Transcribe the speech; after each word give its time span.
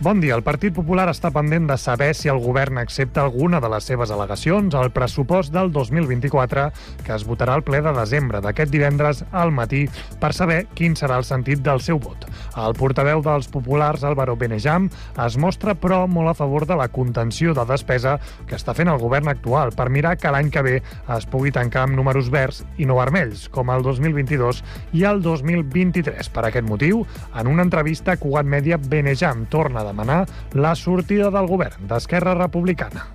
Bon 0.00 0.20
dia. 0.22 0.36
El 0.36 0.44
Partit 0.46 0.70
Popular 0.70 1.08
està 1.10 1.32
pendent 1.34 1.64
de 1.66 1.74
saber 1.74 2.12
si 2.14 2.28
el 2.30 2.38
govern 2.38 2.76
accepta 2.78 3.24
alguna 3.24 3.58
de 3.58 3.66
les 3.72 3.82
seves 3.82 4.12
al·legacions 4.14 4.76
al 4.78 4.92
pressupost 4.94 5.50
del 5.50 5.72
2024 5.74 6.68
que 7.02 7.16
es 7.16 7.24
votarà 7.26 7.56
al 7.58 7.64
ple 7.66 7.80
de 7.82 7.90
desembre 7.96 8.38
d'aquest 8.38 8.70
divendres 8.70 9.24
al 9.34 9.50
matí 9.50 9.88
per 10.22 10.30
saber 10.36 10.60
quin 10.78 10.94
serà 10.94 11.16
el 11.18 11.26
sentit 11.26 11.64
del 11.66 11.82
seu 11.82 11.98
vot. 11.98 12.28
El 12.54 12.76
portaveu 12.78 13.24
dels 13.26 13.50
populars, 13.50 14.04
Álvaro 14.06 14.36
Benejam, 14.38 14.86
es 15.26 15.34
mostra 15.34 15.74
però 15.74 16.04
molt 16.06 16.30
a 16.30 16.36
favor 16.44 16.68
de 16.70 16.78
la 16.78 16.86
contenció 16.94 17.56
de 17.58 17.66
despesa 17.66 18.20
que 18.46 18.54
està 18.54 18.76
fent 18.78 18.92
el 18.94 19.02
govern 19.02 19.26
actual 19.34 19.74
per 19.74 19.88
mirar 19.90 20.14
que 20.14 20.30
l'any 20.30 20.54
que 20.54 20.62
ve 20.62 20.76
es 21.16 21.26
pugui 21.26 21.50
tancar 21.50 21.88
amb 21.88 21.98
números 21.98 22.30
verds 22.30 22.62
i 22.78 22.86
no 22.86 23.00
vermells, 23.02 23.48
com 23.50 23.74
el 23.74 23.82
2022 23.82 24.62
i 24.94 25.02
el 25.10 25.26
2023. 25.26 26.30
Per 26.30 26.46
aquest 26.46 26.70
motiu, 26.70 27.02
en 27.34 27.50
una 27.50 27.66
entrevista 27.66 28.14
a 28.14 28.22
Cugat 28.22 28.46
Mèdia, 28.46 28.78
Benejam 28.78 29.48
torna 29.50 29.87
demanar 29.88 30.22
la 30.52 30.76
sortida 30.76 31.32
del 31.34 31.50
govern 31.50 31.88
d'Esquerra 31.88 32.36
Republicana. 32.38 33.08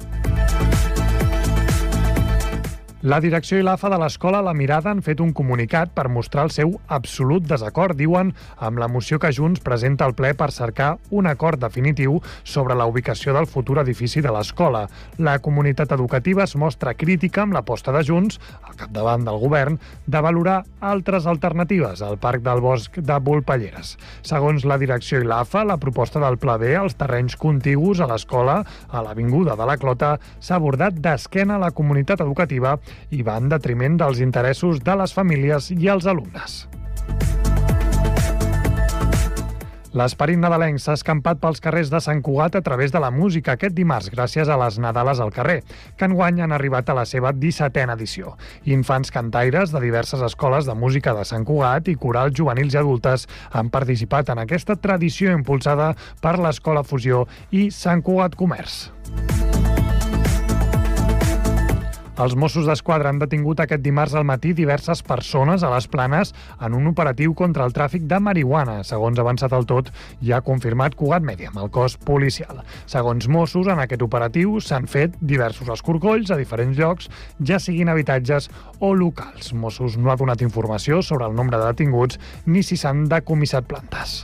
La 3.04 3.18
direcció 3.20 3.58
i 3.60 3.64
l'AFA 3.68 3.90
de 3.92 3.98
l'escola 4.00 4.40
La 4.40 4.54
Mirada 4.56 4.88
han 4.88 5.02
fet 5.04 5.20
un 5.20 5.34
comunicat 5.36 5.90
per 5.92 6.06
mostrar 6.08 6.46
el 6.48 6.52
seu 6.56 6.70
absolut 6.88 7.44
desacord, 7.44 7.98
diuen, 8.00 8.30
amb 8.64 8.80
la 8.80 8.88
moció 8.88 9.18
que 9.20 9.34
Junts 9.36 9.60
presenta 9.60 10.06
al 10.08 10.14
ple 10.16 10.30
per 10.40 10.54
cercar 10.56 10.94
un 11.12 11.28
acord 11.28 11.60
definitiu 11.60 12.22
sobre 12.48 12.78
la 12.80 12.86
ubicació 12.88 13.34
del 13.36 13.50
futur 13.52 13.82
edifici 13.82 14.24
de 14.24 14.32
l'escola. 14.32 14.86
La 15.20 15.34
comunitat 15.44 15.92
educativa 15.92 16.46
es 16.46 16.56
mostra 16.56 16.94
crítica 16.94 17.44
amb 17.44 17.58
l'aposta 17.58 17.92
de 17.92 18.06
Junts, 18.08 18.40
al 18.64 18.80
capdavant 18.80 19.28
del 19.28 19.42
govern, 19.42 19.76
de 20.08 20.24
valorar 20.24 20.62
altres 20.80 21.28
alternatives 21.28 22.00
al 22.08 22.16
Parc 22.24 22.48
del 22.48 22.64
Bosc 22.64 23.02
de 23.04 23.20
Volpelleres. 23.20 23.98
Segons 24.24 24.64
la 24.64 24.80
direcció 24.80 25.20
i 25.20 25.28
l'AFA, 25.28 25.66
la 25.68 25.76
proposta 25.76 26.24
del 26.24 26.40
Pla 26.40 26.56
B 26.56 26.72
als 26.80 26.96
terrenys 26.96 27.36
contigus 27.36 28.00
a 28.00 28.08
l'escola, 28.08 28.62
a 28.88 29.04
l'Avinguda 29.04 29.60
de 29.60 29.68
la 29.68 29.76
Clota, 29.76 30.16
s'ha 30.40 30.56
abordat 30.56 31.04
d'esquena 31.04 31.60
a 31.60 31.66
la 31.68 31.76
comunitat 31.76 32.24
educativa 32.24 32.78
i 33.12 33.24
va 33.24 33.40
en 33.42 33.50
detriment 33.54 33.98
dels 34.00 34.24
interessos 34.24 34.84
de 34.84 35.00
les 35.02 35.14
famílies 35.14 35.72
i 35.78 35.92
els 35.94 36.08
alumnes. 36.10 36.64
L'esperit 39.94 40.40
nadalenc 40.42 40.82
s'ha 40.82 40.96
escampat 40.98 41.38
pels 41.38 41.62
carrers 41.62 41.92
de 41.94 42.00
Sant 42.02 42.24
Cugat 42.26 42.56
a 42.58 42.64
través 42.66 42.92
de 42.92 42.98
la 43.02 43.12
música 43.14 43.54
aquest 43.54 43.76
dimarts 43.78 44.10
gràcies 44.10 44.50
a 44.50 44.58
les 44.58 44.80
Nadales 44.82 45.22
al 45.22 45.30
carrer, 45.36 45.60
que 45.98 46.10
enguany 46.10 46.42
han 46.42 46.56
arribat 46.56 46.90
a 46.90 46.98
la 46.98 47.06
seva 47.06 47.30
17a 47.30 47.94
edició. 47.94 48.34
Infants 48.66 49.14
cantaires 49.14 49.70
de 49.70 49.84
diverses 49.86 50.26
escoles 50.26 50.66
de 50.66 50.74
música 50.74 51.14
de 51.14 51.30
Sant 51.30 51.46
Cugat 51.46 51.94
i 51.94 51.98
corals 52.08 52.34
juvenils 52.34 52.74
i 52.74 52.82
adultes 52.82 53.30
han 53.52 53.70
participat 53.70 54.34
en 54.34 54.42
aquesta 54.42 54.82
tradició 54.82 55.38
impulsada 55.38 55.94
per 56.26 56.40
l'Escola 56.42 56.82
Fusió 56.82 57.28
i 57.52 57.70
Sant 57.70 58.02
Cugat 58.02 58.34
Comerç. 58.34 58.88
Els 62.14 62.36
Mossos 62.38 62.68
d'Esquadra 62.70 63.10
han 63.10 63.18
detingut 63.18 63.64
aquest 63.64 63.82
dimarts 63.82 64.14
al 64.14 64.26
matí 64.30 64.52
diverses 64.54 65.00
persones 65.02 65.64
a 65.66 65.72
les 65.74 65.88
planes 65.90 66.30
en 66.62 66.76
un 66.78 66.92
operatiu 66.92 67.34
contra 67.34 67.66
el 67.66 67.74
tràfic 67.74 68.06
de 68.06 68.20
marihuana. 68.22 68.76
Segons 68.86 69.18
avançat 69.18 69.56
el 69.58 69.66
tot, 69.66 69.90
ja 70.22 70.38
ha 70.38 70.46
confirmat 70.46 70.94
Cugat 71.00 71.26
Mèdia 71.26 71.50
amb 71.50 71.64
el 71.64 71.72
cos 71.74 71.98
policial. 71.98 72.62
Segons 72.86 73.26
Mossos, 73.26 73.66
en 73.66 73.82
aquest 73.82 74.06
operatiu 74.06 74.60
s'han 74.62 74.86
fet 74.86 75.18
diversos 75.22 75.74
escorcolls 75.74 76.30
a 76.30 76.38
diferents 76.38 76.78
llocs, 76.78 77.10
ja 77.42 77.58
siguin 77.58 77.90
habitatges 77.90 78.52
o 78.78 78.94
locals. 78.94 79.50
Mossos 79.58 79.98
no 79.98 80.14
ha 80.14 80.20
donat 80.20 80.46
informació 80.46 81.02
sobre 81.02 81.26
el 81.26 81.34
nombre 81.34 81.58
de 81.58 81.66
detinguts 81.74 82.22
ni 82.46 82.62
si 82.62 82.78
s'han 82.78 83.08
decomissat 83.10 83.66
plantes. 83.66 84.20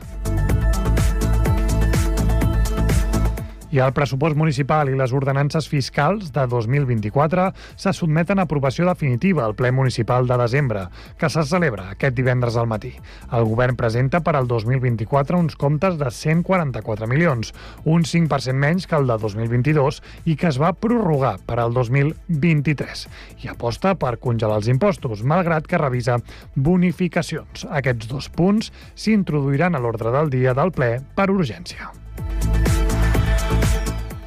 I 3.72 3.80
el 3.80 3.94
pressupost 3.94 4.38
municipal 4.38 4.90
i 4.90 4.98
les 4.98 5.14
ordenances 5.14 5.68
fiscals 5.70 6.32
de 6.34 6.46
2024 6.50 7.50
se 7.78 7.94
sotmeten 7.94 8.40
a 8.40 8.48
aprovació 8.50 8.88
definitiva 8.88 9.46
al 9.46 9.56
ple 9.56 9.72
municipal 9.72 10.28
de 10.28 10.38
desembre, 10.42 10.88
que 11.18 11.30
se 11.30 11.44
celebra 11.46 11.90
aquest 11.94 12.16
divendres 12.18 12.58
al 12.58 12.68
matí. 12.68 12.96
El 13.32 13.46
govern 13.46 13.78
presenta 13.78 14.24
per 14.26 14.36
al 14.36 14.48
2024 14.50 15.38
uns 15.38 15.56
comptes 15.60 16.00
de 16.02 16.10
144 16.10 17.08
milions, 17.08 17.54
un 17.86 18.04
5% 18.04 18.58
menys 18.58 18.88
que 18.90 18.98
el 18.98 19.08
de 19.08 19.20
2022 19.22 20.02
i 20.26 20.36
que 20.36 20.50
es 20.50 20.60
va 20.62 20.74
prorrogar 20.74 21.38
per 21.46 21.60
al 21.62 21.74
2023. 21.78 23.06
I 23.46 23.54
aposta 23.54 23.94
per 24.00 24.18
congelar 24.18 24.60
els 24.64 24.72
impostos, 24.72 25.24
malgrat 25.24 25.70
que 25.70 25.82
revisa 25.82 26.20
bonificacions. 26.56 27.68
Aquests 27.70 28.10
dos 28.10 28.30
punts 28.34 28.74
s'introduiran 28.96 29.76
a 29.76 29.84
l'ordre 29.84 30.14
del 30.16 30.34
dia 30.34 30.58
del 30.58 30.74
ple 30.74 30.96
per 31.16 31.30
urgència. 31.30 31.94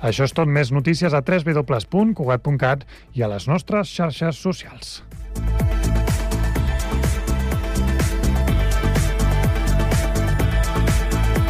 Això 0.02 0.26
és 0.26 0.34
tot. 0.34 0.50
Més 0.50 0.72
notícies 0.74 1.14
a 1.14 1.22
www.cugat.cat 1.22 2.86
i 3.14 3.22
a 3.22 3.30
les 3.30 3.46
nostres 3.48 3.92
xarxes 3.94 4.42
socials. 4.42 5.00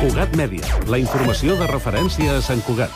Cugat 0.02 0.34
Mèdia, 0.34 0.66
la 0.90 0.98
informació 0.98 1.54
de 1.60 1.68
referència 1.70 2.36
a 2.36 2.42
Sant 2.42 2.62
Cugat. 2.66 2.90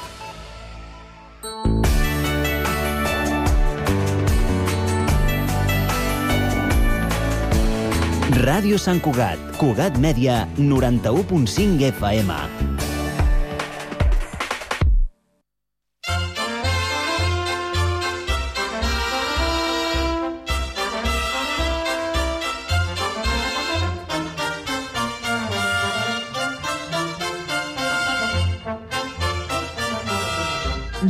Ràdio 8.42 8.76
Sant 8.78 8.98
Cugat, 9.00 9.38
Cugat 9.56 9.96
Mèdia, 10.02 10.42
91.5 10.58 11.88
FM. 11.94 12.75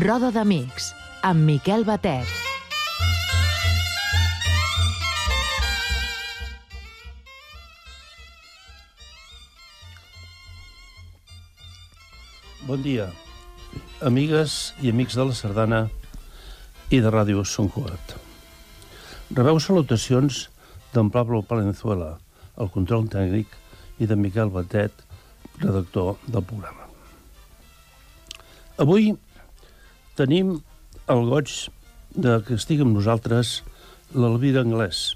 Roda 0.06 0.28
d'Amics, 0.30 0.92
amb 1.26 1.42
Miquel 1.42 1.82
Batet. 1.82 2.28
Bon 12.68 12.84
dia, 12.84 13.08
amigues 14.06 14.76
i 14.78 14.94
amics 14.94 15.18
de 15.18 15.26
la 15.26 15.34
Sardana 15.34 15.82
i 16.94 17.02
de 17.02 17.10
Ràdio 17.10 17.42
Son 17.42 17.66
Cugat. 17.66 18.14
Rebeu 19.34 19.58
salutacions 19.58 20.44
d'en 20.94 21.10
Pablo 21.10 21.42
Palenzuela, 21.42 22.14
el 22.54 22.70
control 22.70 23.10
tècnic, 23.10 23.50
i 23.98 24.06
de 24.06 24.14
Miquel 24.14 24.54
Batet, 24.54 25.02
redactor 25.58 26.14
del 26.30 26.46
programa. 26.46 26.86
Avui 28.78 29.16
tenim 30.16 30.56
el 31.12 31.26
goig 31.28 31.52
de 32.16 32.38
que 32.46 32.56
estigui 32.56 32.84
amb 32.86 32.96
nosaltres 32.96 33.60
l'Elvira 34.16 34.62
Anglès, 34.64 35.12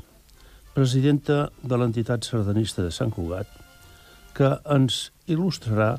presidenta 0.76 1.48
de 1.64 1.78
l'entitat 1.80 2.26
sardanista 2.28 2.84
de 2.84 2.92
Sant 2.92 3.12
Cugat, 3.14 3.48
que 4.36 4.52
ens 4.76 5.08
il·lustrarà 5.26 5.94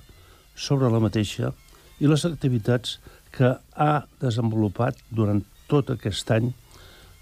sobre 0.56 0.92
la 0.94 1.02
mateixa 1.02 1.52
i 2.00 2.10
les 2.10 2.26
activitats 2.30 3.00
que 3.34 3.56
ha 3.58 3.94
desenvolupat 4.22 5.00
durant 5.10 5.42
tot 5.72 5.90
aquest 5.94 6.32
any 6.36 6.52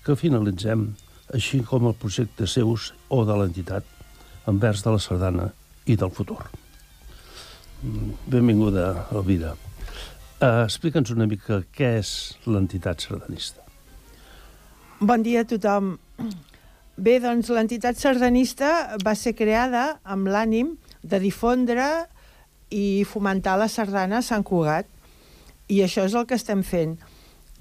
que 0.03 0.17
finalitzem, 0.19 0.89
així 1.33 1.61
com 1.63 1.87
el 1.87 1.97
projecte 2.01 2.47
seus 2.49 2.91
o 3.13 3.23
de 3.23 3.37
l'entitat 3.37 3.85
envers 4.49 4.83
de 4.83 4.95
la 4.95 5.01
sardana 5.03 5.49
i 5.85 5.95
del 5.95 6.11
futur. 6.11 6.41
Benvinguda, 8.27 8.91
Elvira. 9.13 9.55
Uh, 10.39 10.63
Explica'ns 10.63 11.09
una 11.11 11.25
mica 11.27 11.57
què 11.75 11.97
és 11.99 12.09
l'entitat 12.47 13.03
sardanista. 13.03 13.59
Bon 15.03 15.19
dia 15.19 15.41
a 15.43 15.47
tothom. 15.47 15.97
Bé, 16.95 17.17
doncs 17.19 17.49
l'entitat 17.51 17.99
sardanista 17.99 18.69
va 19.03 19.17
ser 19.19 19.33
creada 19.35 19.97
amb 20.07 20.31
l'ànim 20.31 20.77
de 21.03 21.19
difondre 21.19 21.89
i 22.71 23.03
fomentar 23.03 23.57
la 23.59 23.67
sardana 23.67 24.21
a 24.21 24.23
Sant 24.23 24.47
Cugat. 24.47 24.87
I 25.67 25.83
això 25.83 26.07
és 26.07 26.15
el 26.15 26.23
que 26.23 26.39
estem 26.39 26.63
fent. 26.63 26.95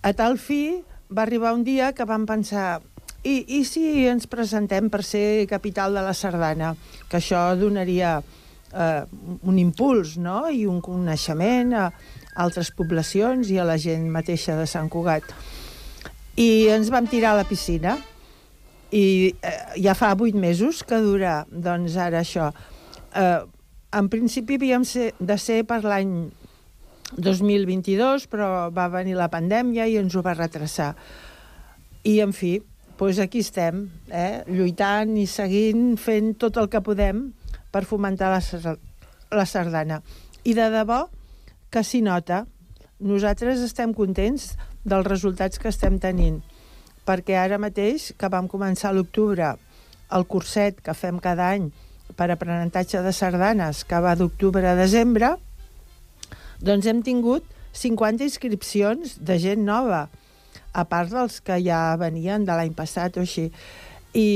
A 0.06 0.14
tal 0.14 0.38
fi 0.38 0.78
va 1.10 1.24
arribar 1.26 1.56
un 1.58 1.66
dia 1.66 1.90
que 1.98 2.06
vam 2.06 2.30
pensar 2.30 2.78
i, 3.26 3.42
i 3.58 3.64
si 3.66 4.06
ens 4.06 4.30
presentem 4.30 4.86
per 4.86 5.02
ser 5.02 5.48
capital 5.50 5.98
de 5.98 6.06
la 6.06 6.14
sardana? 6.14 6.76
Que 7.10 7.18
això 7.18 7.42
donaria 7.58 8.20
eh, 8.72 9.04
un 9.42 9.58
impuls 9.58 10.16
no? 10.20 10.46
i 10.50 10.66
un 10.66 10.80
coneixement 10.84 11.74
a 11.76 11.88
altres 12.38 12.70
poblacions 12.74 13.50
i 13.50 13.58
a 13.58 13.66
la 13.66 13.78
gent 13.80 14.08
mateixa 14.12 14.56
de 14.58 14.66
Sant 14.66 14.88
Cugat. 14.88 15.24
i 16.38 16.68
ens 16.70 16.90
vam 16.90 17.06
tirar 17.10 17.32
a 17.32 17.40
la 17.40 17.48
piscina 17.48 17.96
i 18.94 19.34
eh, 19.42 19.82
ja 19.82 19.94
fa 19.98 20.14
vuit 20.14 20.34
mesos 20.34 20.84
que 20.86 21.00
dura 21.02 21.44
doncs 21.50 21.96
ara 21.98 22.22
això 22.22 22.52
eh, 23.14 23.42
en 23.92 24.08
principi 24.08 24.56
havíem 24.56 24.84
de 25.18 25.38
ser 25.38 25.64
per 25.66 25.82
l'any 25.84 26.30
2022 27.16 28.28
però 28.30 28.70
va 28.70 28.88
venir 28.92 29.16
la 29.16 29.30
pandèmia 29.32 29.88
i 29.88 29.96
ens 29.98 30.14
ho 30.14 30.22
va 30.22 30.36
retrasar 30.36 30.94
i 32.04 32.20
en 32.20 32.32
fi 32.32 32.58
doncs 32.98 33.18
aquí 33.22 33.42
estem 33.44 33.88
eh, 34.10 34.44
lluitant 34.46 35.16
i 35.18 35.26
seguint 35.26 35.96
fent 36.00 36.34
tot 36.38 36.56
el 36.58 36.68
que 36.70 36.82
podem 36.84 37.28
per 37.72 37.84
fomentar 37.84 38.30
la, 38.32 38.74
la 39.34 39.46
sardana 39.46 40.02
i 40.44 40.54
de 40.56 40.68
debò 40.72 41.04
que 41.70 41.84
s'hi 41.84 42.02
nota 42.04 42.44
nosaltres 42.98 43.62
estem 43.62 43.94
contents 43.94 44.54
dels 44.84 45.06
resultats 45.06 45.60
que 45.60 45.70
estem 45.70 45.98
tenint 46.02 46.40
perquè 47.08 47.38
ara 47.40 47.56
mateix, 47.60 48.12
que 48.18 48.28
vam 48.28 48.48
començar 48.50 48.92
l'octubre 48.92 49.54
el 50.16 50.24
curset 50.28 50.80
que 50.84 50.94
fem 50.96 51.20
cada 51.24 51.50
any 51.54 51.68
per 52.16 52.30
aprenentatge 52.32 53.02
de 53.04 53.12
sardanes, 53.12 53.84
que 53.84 54.00
va 54.00 54.14
d'octubre 54.16 54.64
a 54.68 54.76
desembre, 54.76 55.34
doncs 56.64 56.88
hem 56.88 57.02
tingut 57.04 57.44
50 57.76 58.24
inscripcions 58.26 59.18
de 59.20 59.36
gent 59.40 59.64
nova, 59.64 60.06
a 60.72 60.84
part 60.88 61.12
dels 61.12 61.38
que 61.44 61.58
ja 61.64 61.96
venien 62.00 62.44
de 62.48 62.56
l'any 62.56 62.74
passat 62.76 63.16
o 63.18 63.24
així. 63.24 63.48
I 64.16 64.26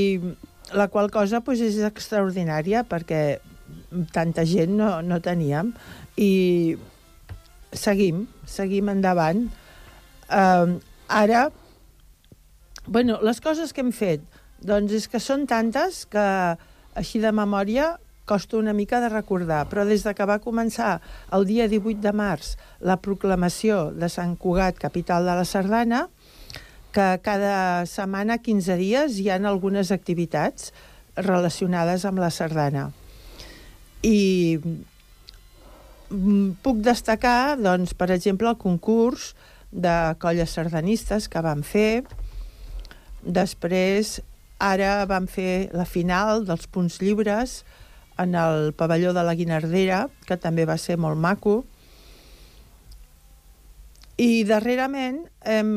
la 0.75 0.89
qual 0.89 1.11
cosa 1.13 1.41
doncs, 1.41 1.61
és 1.61 1.79
extraordinària 1.87 2.85
perquè 2.89 3.41
tanta 4.13 4.45
gent 4.49 4.77
no, 4.77 5.01
no 5.03 5.21
teníem. 5.21 5.73
I 6.17 6.77
seguim, 7.73 8.27
seguim 8.47 8.91
endavant. 8.93 9.47
Uh, 10.29 10.79
ara, 11.09 11.49
bueno, 12.87 13.19
les 13.23 13.41
coses 13.41 13.73
que 13.73 13.85
hem 13.85 13.93
fet, 13.93 14.23
doncs 14.63 14.93
és 14.97 15.09
que 15.09 15.21
són 15.21 15.47
tantes 15.47 16.05
que 16.11 16.25
així 16.99 17.21
de 17.21 17.33
memòria 17.33 17.97
costa 18.29 18.57
una 18.57 18.73
mica 18.73 19.01
de 19.03 19.11
recordar, 19.11 19.67
però 19.69 19.85
des 19.85 20.05
de 20.07 20.15
que 20.15 20.27
va 20.29 20.39
començar 20.41 21.01
el 21.35 21.45
dia 21.49 21.67
18 21.69 22.01
de 22.05 22.13
març 22.15 22.55
la 22.81 22.97
proclamació 23.03 23.91
de 23.91 24.09
Sant 24.09 24.37
Cugat, 24.39 24.79
capital 24.79 25.27
de 25.27 25.35
la 25.41 25.45
Sardana, 25.49 26.07
que 26.93 27.19
cada 27.25 27.87
setmana, 27.89 28.39
15 28.39 28.77
dies, 28.81 29.19
hi 29.19 29.31
han 29.33 29.49
algunes 29.49 29.93
activitats 29.95 30.73
relacionades 31.17 32.05
amb 32.09 32.23
la 32.23 32.31
sardana. 32.31 32.91
I 34.03 34.59
mm, 34.63 36.61
puc 36.65 36.83
destacar, 36.85 37.57
doncs, 37.61 37.97
per 37.97 38.11
exemple, 38.15 38.53
el 38.53 38.61
concurs 38.61 39.33
de 39.73 40.15
colles 40.21 40.53
sardanistes 40.53 41.29
que 41.33 41.45
vam 41.45 41.65
fer. 41.65 42.05
Després, 43.23 44.19
ara 44.63 45.03
vam 45.11 45.27
fer 45.31 45.73
la 45.75 45.89
final 45.89 46.45
dels 46.47 46.69
punts 46.71 47.01
lliures 47.03 47.63
en 48.21 48.37
el 48.37 48.73
pavelló 48.77 49.15
de 49.17 49.25
la 49.25 49.35
Guinardera, 49.35 50.07
que 50.29 50.37
també 50.37 50.67
va 50.69 50.77
ser 50.79 50.99
molt 51.01 51.19
maco. 51.19 51.63
I 54.21 54.45
darrerament 54.47 55.25
hem 55.49 55.73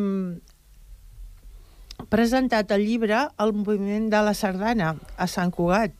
presentat 2.09 2.71
el 2.75 2.85
llibre 2.85 3.25
El 3.41 3.53
moviment 3.53 4.09
de 4.11 4.21
la 4.25 4.33
sardana 4.33 4.95
a 5.17 5.27
Sant 5.27 5.51
Cugat. 5.53 5.93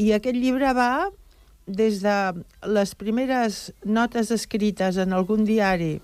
I 0.00 0.12
aquest 0.16 0.36
llibre 0.36 0.72
va 0.76 1.10
des 1.66 2.00
de 2.02 2.16
les 2.66 2.94
primeres 2.98 3.70
notes 3.84 4.30
escrites 4.34 4.98
en 4.98 5.12
algun 5.12 5.44
diari 5.46 6.00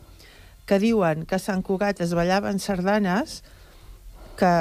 que 0.67 0.79
diuen 0.83 1.25
que 1.27 1.39
a 1.39 1.43
Sant 1.43 1.63
Cugat 1.63 2.03
es 2.03 2.15
ballaven 2.15 2.59
sardanes, 2.63 3.43
que 4.39 4.55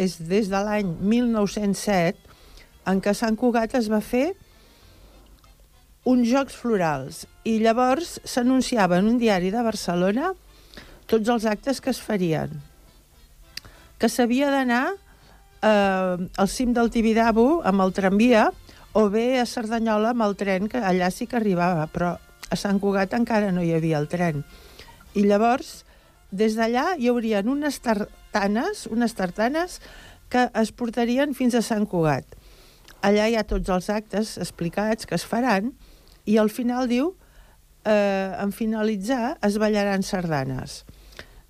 és 0.00 0.16
des 0.28 0.50
de 0.52 0.60
l'any 0.64 0.90
1907, 1.00 2.18
en 2.90 3.00
què 3.00 3.14
Sant 3.16 3.36
Cugat 3.40 3.74
es 3.78 3.88
va 3.92 4.00
fer 4.04 4.34
uns 6.04 6.28
jocs 6.28 6.56
florals 6.60 7.24
i 7.48 7.56
llavors 7.64 8.18
s'anunciava 8.28 9.00
en 9.00 9.08
un 9.14 9.18
diari 9.20 9.48
de 9.54 9.62
Barcelona 9.64 10.34
tots 11.08 11.32
els 11.32 11.46
actes 11.48 11.80
que 11.80 11.92
es 11.94 12.00
farien 12.04 12.52
que 14.04 14.10
s'havia 14.12 14.50
d'anar 14.52 14.90
eh, 15.64 16.28
al 16.36 16.48
cim 16.52 16.74
del 16.76 16.90
Tibidabo 16.92 17.62
amb 17.64 17.80
el 17.80 17.94
tramvia 17.96 18.50
o 18.92 19.06
bé 19.08 19.38
a 19.40 19.46
Cerdanyola 19.48 20.10
amb 20.12 20.26
el 20.26 20.34
tren, 20.36 20.66
que 20.68 20.76
allà 20.76 21.08
sí 21.08 21.24
que 21.24 21.38
arribava, 21.38 21.86
però 21.88 22.10
a 22.52 22.58
Sant 22.60 22.76
Cugat 22.82 23.16
encara 23.16 23.48
no 23.48 23.64
hi 23.64 23.72
havia 23.72 23.96
el 23.96 24.10
tren. 24.12 24.42
I 25.16 25.24
llavors, 25.24 25.86
des 26.28 26.52
d'allà 26.58 26.98
hi 27.00 27.08
haurien 27.08 27.48
unes 27.48 27.80
tartanes, 27.80 28.84
unes 28.92 29.16
tartanes 29.16 29.78
que 30.28 30.50
es 30.52 30.74
portarien 30.76 31.32
fins 31.32 31.56
a 31.56 31.64
Sant 31.64 31.88
Cugat. 31.88 32.28
Allà 33.00 33.30
hi 33.30 33.38
ha 33.40 33.46
tots 33.48 33.72
els 33.72 33.88
actes 33.88 34.36
explicats 34.36 35.08
que 35.08 35.16
es 35.16 35.24
faran 35.24 35.72
i 36.28 36.36
al 36.36 36.52
final 36.52 36.92
diu, 36.92 37.14
eh, 37.88 38.36
en 38.36 38.52
finalitzar 38.52 39.38
es 39.40 39.56
ballaran 39.56 40.04
sardanes. 40.04 40.82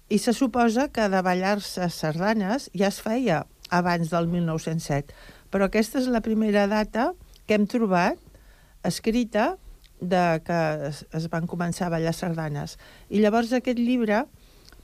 I 0.08 0.18
se 0.18 0.32
suposa 0.36 0.88
que 0.92 1.08
de 1.08 1.22
ballar-se 1.24 1.88
sardanes 1.88 2.68
ja 2.76 2.92
es 2.92 3.00
feia 3.00 3.46
abans 3.72 4.10
del 4.12 4.28
1907, 4.28 5.16
però 5.48 5.64
aquesta 5.70 5.96
és 6.02 6.08
la 6.12 6.20
primera 6.20 6.66
data 6.68 7.16
que 7.46 7.54
hem 7.56 7.64
trobat 7.70 8.18
escrita 8.84 9.56
de 10.00 10.40
que 10.44 10.88
es, 10.90 11.04
es 11.16 11.28
van 11.32 11.46
començar 11.48 11.86
a 11.88 11.94
ballar 11.96 12.12
sardanes. 12.12 12.76
I 13.08 13.20
llavors 13.24 13.52
aquest 13.56 13.80
llibre 13.80 14.28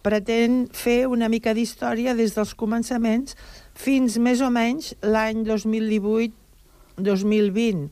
pretén 0.00 0.72
fer 0.72 1.04
una 1.12 1.28
mica 1.28 1.52
d'història 1.52 2.16
des 2.16 2.32
dels 2.36 2.54
començaments 2.56 3.36
fins 3.76 4.16
més 4.16 4.40
o 4.40 4.48
menys 4.50 4.94
l'any 5.04 5.44
2018-2020, 5.44 7.90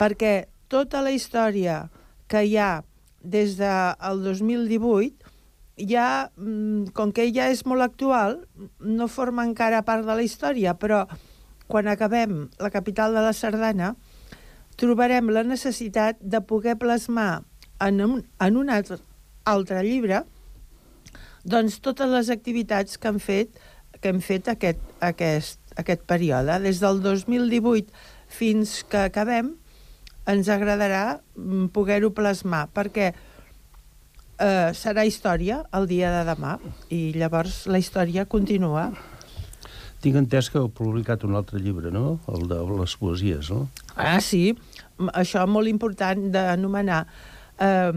perquè 0.00 0.46
tota 0.66 1.02
la 1.06 1.12
història 1.14 1.90
que 2.26 2.42
hi 2.42 2.56
ha 2.58 2.82
des 3.22 3.56
del 3.60 4.24
2018 4.24 5.19
ja, 5.88 6.30
mm, 6.36 6.92
com 6.96 7.12
que 7.12 7.28
ja 7.32 7.48
és 7.50 7.64
molt 7.66 7.82
actual, 7.82 8.40
no 8.80 9.08
forma 9.08 9.44
encara 9.44 9.84
part 9.86 10.06
de 10.06 10.16
la 10.16 10.24
història, 10.24 10.74
però 10.74 11.06
quan 11.70 11.88
acabem 11.88 12.48
la 12.58 12.70
capital 12.70 13.14
de 13.14 13.22
la 13.24 13.32
Sardana, 13.32 13.94
trobarem 14.76 15.28
la 15.30 15.44
necessitat 15.44 16.18
de 16.20 16.40
poder 16.40 16.76
plasmar 16.80 17.44
en 17.80 18.00
un, 18.00 18.22
en 18.40 18.56
un 18.56 18.70
altre, 18.70 18.98
altre 19.44 19.82
llibre 19.84 20.24
doncs 21.44 21.78
totes 21.80 22.10
les 22.10 22.28
activitats 22.32 22.98
que 23.00 23.08
han 23.08 23.20
fet 23.20 23.56
que 24.00 24.12
hem 24.12 24.20
fet 24.24 24.48
aquest, 24.48 24.80
aquest, 25.04 25.60
aquest 25.76 26.04
període. 26.08 26.56
Des 26.64 26.80
del 26.80 27.00
2018 27.04 27.92
fins 28.30 28.80
que 28.88 29.04
acabem, 29.08 29.54
ens 30.30 30.48
agradarà 30.52 31.20
mm, 31.34 31.70
poder-ho 31.74 32.12
plasmar, 32.16 32.68
perquè 32.72 33.10
eh, 33.10 33.18
serà 34.40 35.04
història 35.04 35.60
el 35.76 35.84
dia 35.90 36.10
de 36.14 36.20
demà 36.30 36.54
i 36.88 37.10
llavors 37.12 37.66
la 37.68 37.80
història 37.82 38.24
continua. 38.24 38.90
Tinc 40.00 40.16
entès 40.16 40.48
que 40.48 40.56
heu 40.56 40.70
publicat 40.72 41.26
un 41.28 41.36
altre 41.36 41.60
llibre, 41.60 41.90
no? 41.92 42.18
El 42.32 42.46
de 42.48 42.58
les 42.78 42.94
poesies, 42.96 43.50
no? 43.52 43.66
Ah, 44.00 44.16
sí, 44.24 44.54
això 45.12 45.44
molt 45.44 45.68
important 45.68 46.30
d'anomenar. 46.32 47.02
Eh, 47.60 47.92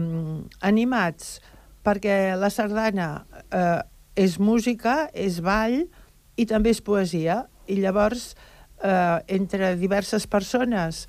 animats, 0.68 1.38
perquè 1.84 2.36
la 2.36 2.50
sardana 2.52 3.08
eh, 3.48 3.80
és 4.20 4.36
música, 4.36 5.08
és 5.14 5.40
ball 5.40 5.86
i 6.36 6.44
també 6.50 6.74
és 6.76 6.82
poesia. 6.84 7.46
I 7.72 7.78
llavors, 7.80 8.34
eh, 8.84 9.18
entre 9.38 9.72
diverses 9.80 10.28
persones 10.28 11.06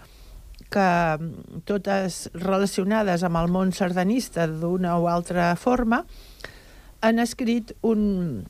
que 0.74 0.88
mm, 1.20 1.62
totes 1.70 2.26
relacionades 2.34 3.24
amb 3.24 3.40
el 3.42 3.52
món 3.54 3.74
sardanista 3.76 4.48
d'una 4.50 4.98
o 5.00 5.08
altra 5.12 5.54
forma, 5.60 6.04
han 7.06 7.22
escrit 7.22 7.76
un, 7.86 8.46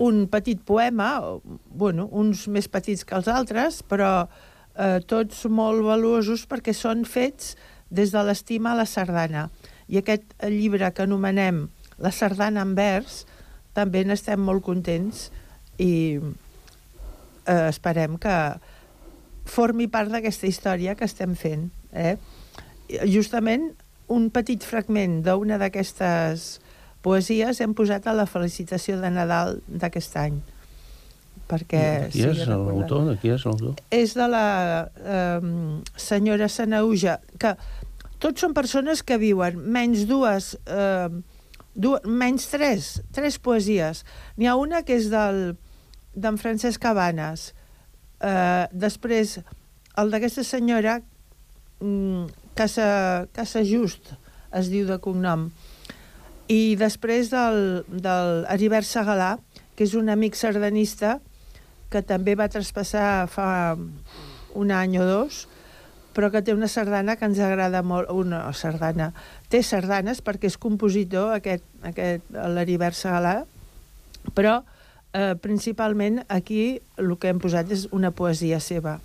un 0.00 0.26
petit 0.32 0.60
poema, 0.66 1.38
bueno, 1.70 2.08
uns 2.10 2.46
més 2.48 2.68
petits 2.68 3.04
que 3.06 3.16
els 3.18 3.30
altres, 3.30 3.82
però 3.86 4.26
eh, 4.26 4.98
tots 5.06 5.44
molt 5.46 5.84
valuosos 5.86 6.46
perquè 6.50 6.74
són 6.74 7.06
fets 7.06 7.54
des 7.90 8.12
de 8.12 8.22
l'estima 8.26 8.72
a 8.72 8.80
la 8.80 8.86
sardana. 8.88 9.48
I 9.88 10.00
aquest 10.02 10.34
llibre 10.50 10.90
que 10.92 11.06
anomenem 11.06 11.68
La 11.96 12.10
sardana 12.12 12.60
en 12.60 12.74
vers, 12.76 13.22
també 13.72 14.02
n'estem 14.04 14.42
molt 14.44 14.60
contents 14.66 15.30
i 15.80 16.18
eh, 16.20 17.68
esperem 17.70 18.18
que 18.20 18.34
formi 19.46 19.88
part 19.90 20.10
d'aquesta 20.12 20.48
història 20.48 20.94
que 20.98 21.06
estem 21.06 21.34
fent. 21.38 21.68
Eh? 21.92 22.16
Justament 23.10 23.70
un 24.12 24.28
petit 24.30 24.62
fragment 24.62 25.20
d'una 25.26 25.58
d'aquestes 25.58 26.58
poesies 27.06 27.60
hem 27.62 27.74
posat 27.78 28.06
a 28.06 28.14
la 28.16 28.26
felicitació 28.26 29.00
de 29.00 29.10
Nadal 29.14 29.60
d'aquest 29.66 30.18
any. 30.20 30.38
Perquè 31.46 31.82
De 32.06 32.10
qui 32.10 32.24
és 32.26 32.42
l'autor? 32.50 33.06
De 33.06 33.16
qui 33.22 33.30
és 33.30 33.44
l'autor? 33.46 33.76
És 33.94 34.16
de 34.18 34.26
la 34.26 34.46
eh, 34.86 35.50
senyora 35.94 36.48
Sanauja, 36.50 37.20
que 37.38 37.54
tots 38.18 38.42
són 38.42 38.54
persones 38.56 39.04
que 39.06 39.20
viuen 39.22 39.60
menys 39.62 40.06
dues 40.10 40.54
eh, 40.66 41.10
Du, 41.76 41.92
menys 42.08 42.46
tres, 42.48 43.02
tres 43.12 43.36
poesies. 43.36 44.00
N'hi 44.40 44.48
ha 44.48 44.54
una 44.56 44.80
que 44.80 44.96
és 44.96 45.10
del 45.12 45.58
d'en 46.16 46.38
Francesc 46.40 46.80
Cabanes. 46.80 47.50
Uh, 48.16 48.64
després, 48.72 49.36
el 50.00 50.12
d'aquesta 50.12 50.44
senyora, 50.44 51.00
mm, 51.80 52.26
Casa, 52.56 53.28
Casa 53.36 53.62
Just, 53.64 54.14
es 54.56 54.70
diu 54.72 54.86
de 54.88 54.96
cognom. 55.02 55.50
I 56.48 56.76
després 56.80 57.28
del, 57.32 57.84
del 57.90 58.46
Heribert 58.48 58.86
Segalà, 58.88 59.36
que 59.76 59.84
és 59.84 59.96
un 59.98 60.08
amic 60.08 60.38
sardanista 60.38 61.18
que 61.92 62.00
també 62.02 62.34
va 62.38 62.48
traspassar 62.48 63.26
fa 63.28 63.76
un 64.56 64.72
any 64.72 64.96
o 64.98 65.04
dos, 65.04 65.44
però 66.16 66.30
que 66.32 66.40
té 66.40 66.54
una 66.56 66.68
sardana 66.72 67.18
que 67.20 67.28
ens 67.28 67.40
agrada 67.44 67.82
molt, 67.84 68.08
una 68.08 68.40
sardana, 68.56 69.10
té 69.52 69.60
sardanes 69.60 70.22
perquè 70.24 70.48
és 70.48 70.56
compositor, 70.56 71.34
aquest, 71.36 71.66
aquest 71.84 72.32
l'Heribert 72.32 72.96
Segalà, 72.96 73.42
però 74.32 74.62
eh, 75.16 75.34
principalment 75.40 76.20
aquí 76.28 76.80
el 77.00 77.14
que 77.20 77.30
hem 77.32 77.40
posat 77.42 77.70
és 77.72 77.86
una 77.96 78.12
poesia 78.12 78.60
seva. 78.60 78.98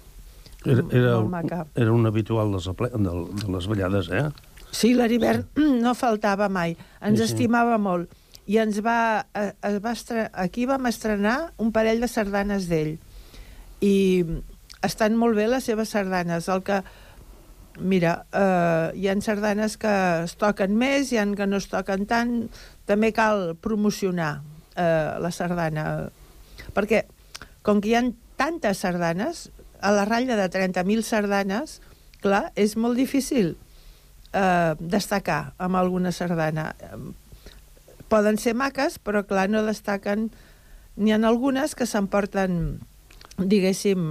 Era, 0.61 0.83
era, 0.93 1.13
Molt 1.17 1.31
maca. 1.31 1.63
era 1.73 1.93
un 1.95 2.05
habitual 2.05 2.51
dels 2.53 2.67
aple... 2.69 2.91
de, 2.93 3.13
de 3.41 3.51
les 3.55 3.67
ballades, 3.71 4.11
eh? 4.13 4.27
Sí, 4.71 4.93
l'Heribert 4.93 5.57
no 5.85 5.95
faltava 5.97 6.49
mai. 6.49 6.75
Ens 7.01 7.17
Sí, 7.17 7.23
sí, 7.23 7.27
sí. 7.27 7.33
estimava 7.33 7.79
molt. 7.81 8.11
I 8.51 8.59
ens 8.61 8.81
va, 8.85 9.25
eh, 9.37 9.53
es 9.71 9.79
va 9.83 9.95
estre... 9.95 10.27
aquí 10.33 10.67
vam 10.69 10.85
estrenar 10.91 11.53
un 11.61 11.71
parell 11.73 12.03
de 12.03 12.09
sardanes 12.11 12.67
d'ell. 12.69 12.97
I 13.81 13.95
estan 14.85 15.15
molt 15.17 15.37
bé 15.39 15.47
les 15.49 15.65
seves 15.65 15.95
sardanes. 15.95 16.49
El 16.51 16.61
que, 16.67 16.81
mira, 17.79 18.25
eh, 18.33 18.91
hi 18.99 19.07
ha 19.09 19.17
sardanes 19.21 19.79
que 19.81 19.95
es 20.27 20.37
toquen 20.37 20.77
més, 20.77 21.09
hi 21.11 21.17
ha 21.21 21.25
que 21.37 21.47
no 21.49 21.57
es 21.57 21.69
toquen 21.71 22.05
tant. 22.05 22.35
També 22.85 23.13
cal 23.15 23.55
promocionar 23.61 24.41
eh, 24.75 25.17
la 25.21 25.31
sardana. 25.31 25.85
Perquè, 26.75 27.05
com 27.65 27.81
que 27.81 27.91
hi 27.91 27.97
ha 27.97 28.05
tantes 28.39 28.83
sardanes, 28.85 29.49
a 29.81 29.91
la 29.95 30.05
ratlla 30.05 30.37
de 30.37 30.47
30.000 30.53 31.05
sardanes, 31.05 31.79
clar, 32.21 32.51
és 32.55 32.77
molt 32.77 32.99
difícil 32.99 33.55
eh, 34.33 34.73
destacar 34.79 35.53
amb 35.57 35.79
alguna 35.81 36.13
sardana. 36.15 36.71
Eh, 36.79 37.01
Poden 38.11 38.35
ser 38.35 38.51
maques, 38.59 38.99
però 38.99 39.23
clar, 39.23 39.47
no 39.47 39.63
destaquen... 39.63 40.29
N'hi 40.99 41.13
ha 41.15 41.19
algunes 41.23 41.71
que 41.79 41.85
s'emporten, 41.87 42.81
diguéssim, 43.39 44.01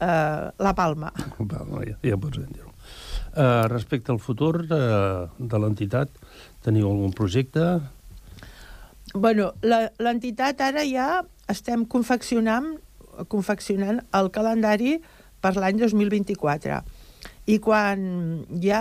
eh, 0.00 0.46
la 0.56 0.72
palma. 0.78 1.10
Va, 1.50 1.60
no, 1.68 1.82
ja, 1.84 1.98
ja 2.00 2.16
pots 2.16 2.40
dir-ho. 2.40 2.72
Uh, 3.36 3.66
respecte 3.68 4.08
al 4.14 4.20
futur 4.24 4.64
de, 4.64 4.80
de 5.36 5.58
l'entitat, 5.60 6.08
teniu 6.64 6.88
algun 6.88 7.12
projecte? 7.12 7.66
Bueno, 9.16 9.54
l'entitat 9.64 10.60
ara 10.60 10.82
ja 10.84 11.22
estem 11.48 11.86
confeccionant, 11.88 12.74
confeccionant 13.32 14.02
el 14.18 14.28
calendari 14.34 14.98
per 15.40 15.54
l'any 15.56 15.78
2024. 15.80 16.80
I 17.48 17.56
quan 17.62 18.02
ja 18.60 18.80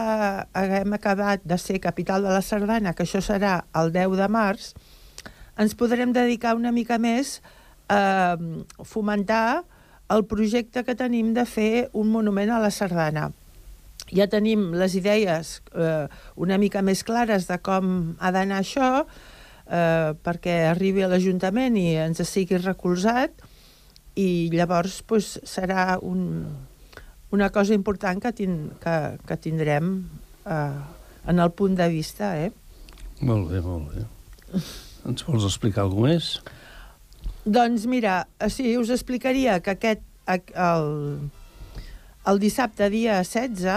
haguem 0.52 0.96
acabat 0.98 1.46
de 1.48 1.58
ser 1.62 1.80
capital 1.80 2.26
de 2.26 2.34
la 2.34 2.42
Sardana, 2.44 2.92
que 2.98 3.06
això 3.06 3.22
serà 3.24 3.62
el 3.80 3.94
10 3.96 4.18
de 4.20 4.28
març, 4.34 4.74
ens 5.56 5.76
podrem 5.80 6.12
dedicar 6.12 6.56
una 6.60 6.74
mica 6.76 6.98
més 7.00 7.40
a 7.88 8.36
fomentar 8.84 9.64
el 10.12 10.26
projecte 10.28 10.84
que 10.84 10.98
tenim 11.00 11.32
de 11.38 11.46
fer 11.48 11.88
un 11.94 12.12
monument 12.12 12.52
a 12.52 12.60
la 12.60 12.74
Sardana. 12.76 13.30
Ja 14.12 14.28
tenim 14.28 14.74
les 14.76 14.98
idees 15.00 15.62
eh, 15.72 16.10
una 16.36 16.60
mica 16.60 16.84
més 16.84 17.06
clares 17.08 17.48
de 17.48 17.58
com 17.64 18.18
ha 18.20 18.34
d'anar 18.36 18.60
això, 18.62 19.06
eh, 19.68 20.14
perquè 20.26 20.62
arribi 20.70 21.04
a 21.04 21.10
l'Ajuntament 21.12 21.78
i 21.80 21.96
ens 22.02 22.22
sigui 22.30 22.60
recolzat, 22.62 23.44
i 24.16 24.48
llavors 24.54 25.02
pues, 25.04 25.36
serà 25.44 25.98
un, 26.02 26.46
una 27.36 27.50
cosa 27.52 27.76
important 27.76 28.22
que, 28.24 28.32
tin, 28.32 28.60
que, 28.82 28.96
que 29.28 29.38
tindrem 29.44 29.96
eh, 30.46 30.78
en 31.28 31.40
el 31.40 31.52
punt 31.52 31.76
de 31.76 31.90
vista. 31.92 32.36
Eh? 32.40 32.52
Molt 33.22 33.52
bé, 33.52 33.62
molt 33.66 33.92
bé. 33.92 34.06
Ens 35.06 35.26
vols 35.28 35.46
explicar 35.48 35.84
alguna 35.86 36.14
més? 36.16 36.38
Doncs 37.46 37.86
mira, 37.92 38.24
eh, 38.40 38.50
sí, 38.50 38.72
us 38.80 38.94
explicaria 38.94 39.60
que 39.62 39.76
aquest, 39.76 40.06
el, 40.26 40.88
el 42.26 42.42
dissabte, 42.42 42.90
dia 42.90 43.20
16, 43.22 43.68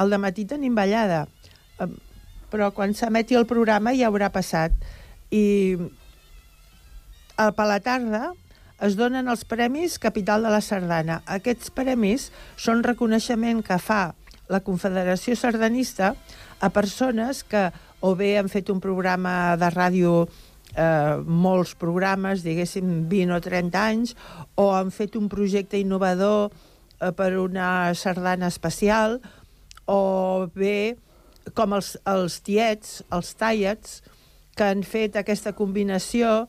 al 0.00 0.18
matí 0.18 0.46
tenim 0.48 0.74
ballada, 0.74 1.26
però 2.52 2.72
quan 2.74 2.96
s'emeti 2.96 3.36
el 3.38 3.46
programa 3.48 3.94
ja 3.96 4.08
haurà 4.08 4.32
passat. 4.32 4.74
I 5.32 5.78
a, 7.40 7.48
la 7.56 7.80
tarda 7.80 8.32
es 8.84 8.98
donen 8.98 9.30
els 9.32 9.46
Premis 9.48 9.96
Capital 10.02 10.44
de 10.44 10.52
la 10.52 10.60
Sardana. 10.60 11.22
Aquests 11.24 11.72
premis 11.72 12.28
són 12.60 12.82
reconeixement 12.84 13.62
que 13.64 13.78
fa 13.80 14.12
la 14.52 14.60
Confederació 14.60 15.36
Sardanista 15.38 16.12
a 16.60 16.68
persones 16.74 17.42
que 17.48 17.70
o 18.02 18.12
bé 18.18 18.34
han 18.36 18.50
fet 18.52 18.68
un 18.74 18.82
programa 18.82 19.54
de 19.56 19.70
ràdio 19.72 20.12
eh, 20.74 21.16
molts 21.24 21.72
programes, 21.78 22.42
diguéssim 22.44 23.06
20 23.08 23.36
o 23.38 23.40
30 23.40 23.80
anys, 23.80 24.16
o 24.58 24.72
han 24.74 24.90
fet 24.92 25.16
un 25.16 25.30
projecte 25.32 25.80
innovador 25.80 26.50
eh, 26.50 27.12
per 27.16 27.38
una 27.40 27.94
sardana 27.94 28.50
especial, 28.52 29.20
o 29.86 30.50
bé 30.52 30.98
com 31.54 31.72
els, 31.78 31.94
els 32.06 32.40
tiets, 32.44 33.00
els 33.14 33.32
tallets, 33.38 34.02
que 34.56 34.68
han 34.68 34.82
fet 34.84 35.16
aquesta 35.16 35.54
combinació 35.56 36.46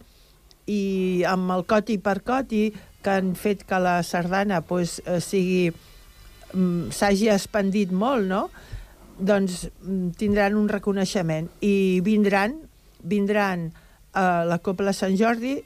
i 0.69 1.23
amb 1.27 1.51
el 1.55 1.65
coti 1.67 1.97
per 1.99 2.21
coti 2.23 2.69
que 3.03 3.17
han 3.17 3.33
fet 3.35 3.65
que 3.67 3.79
la 3.83 3.97
sardana 4.03 4.61
pues, 4.63 5.01
eh, 5.05 5.19
sigui 5.19 5.71
mm, 5.71 6.91
s'hagi 6.95 7.29
expandit 7.33 7.91
molt, 7.91 8.27
no? 8.27 8.47
Doncs 9.19 9.67
mm, 9.67 10.13
tindran 10.19 10.55
un 10.59 10.69
reconeixement 10.71 11.49
i 11.61 11.99
vindran 12.03 12.61
vindran 13.03 13.71
a 14.13 14.45
la 14.47 14.59
Copla 14.63 14.93
Sant 14.95 15.17
Jordi 15.19 15.57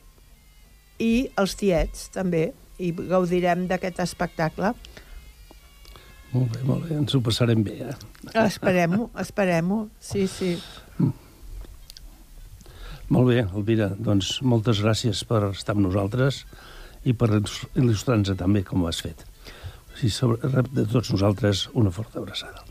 i 1.04 1.12
els 1.38 1.54
tiets 1.60 2.08
també 2.16 2.50
i 2.82 2.92
gaudirem 2.94 3.68
d'aquest 3.70 4.02
espectacle. 4.02 4.74
Molt 6.34 6.52
bé, 6.54 6.64
molt 6.66 6.88
bé. 6.88 6.98
Ens 6.98 7.16
ho 7.16 7.22
passarem 7.24 7.64
bé, 7.66 7.78
eh? 7.92 7.96
Esperem-ho, 8.44 9.10
esperem-ho, 9.22 9.80
sí, 10.02 10.28
sí. 10.30 10.56
Molt 13.14 13.30
bé, 13.32 13.44
Elvira. 13.46 13.92
Doncs 13.96 14.42
moltes 14.44 14.82
gràcies 14.84 15.24
per 15.28 15.46
estar 15.54 15.76
amb 15.78 15.86
nosaltres 15.86 16.44
i 17.08 17.14
per 17.16 17.30
il·lustrar-nos 17.40 18.36
també 18.40 18.66
com 18.68 18.84
ho 18.84 18.90
has 18.90 19.00
fet. 19.04 19.24
Sí, 19.98 20.12
sobre, 20.14 20.42
rep 20.52 20.68
de 20.76 20.86
tots 20.90 21.14
nosaltres 21.14 21.68
una 21.74 21.94
forta 21.94 22.20
abraçada. 22.20 22.66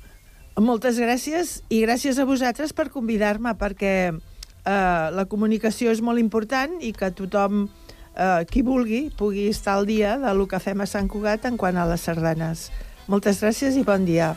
Moltes 0.60 1.00
gràcies 1.00 1.60
i 1.72 1.82
gràcies 1.82 2.20
a 2.20 2.26
vosaltres 2.28 2.72
per 2.76 2.88
convidar-me 2.92 3.56
perquè 3.60 3.96
eh, 4.12 5.06
la 5.12 5.26
comunicació 5.28 5.92
és 5.92 6.00
molt 6.04 6.20
important 6.22 6.78
i 6.80 6.92
que 6.96 7.10
tothom, 7.16 7.66
eh, 8.14 8.44
qui 8.50 8.62
vulgui, 8.64 9.06
pugui 9.16 9.48
estar 9.50 9.76
al 9.76 9.88
dia 9.88 10.16
de 10.20 10.36
lo 10.36 10.46
que 10.48 10.60
fem 10.60 10.80
a 10.80 10.88
Sant 10.88 11.08
Cugat 11.12 11.48
en 11.48 11.58
quant 11.60 11.76
a 11.76 11.88
les 11.88 12.06
sardanes. 12.08 12.70
Moltes 13.08 13.42
gràcies 13.42 13.76
i 13.76 13.84
bon 13.84 14.04
dia. 14.08 14.34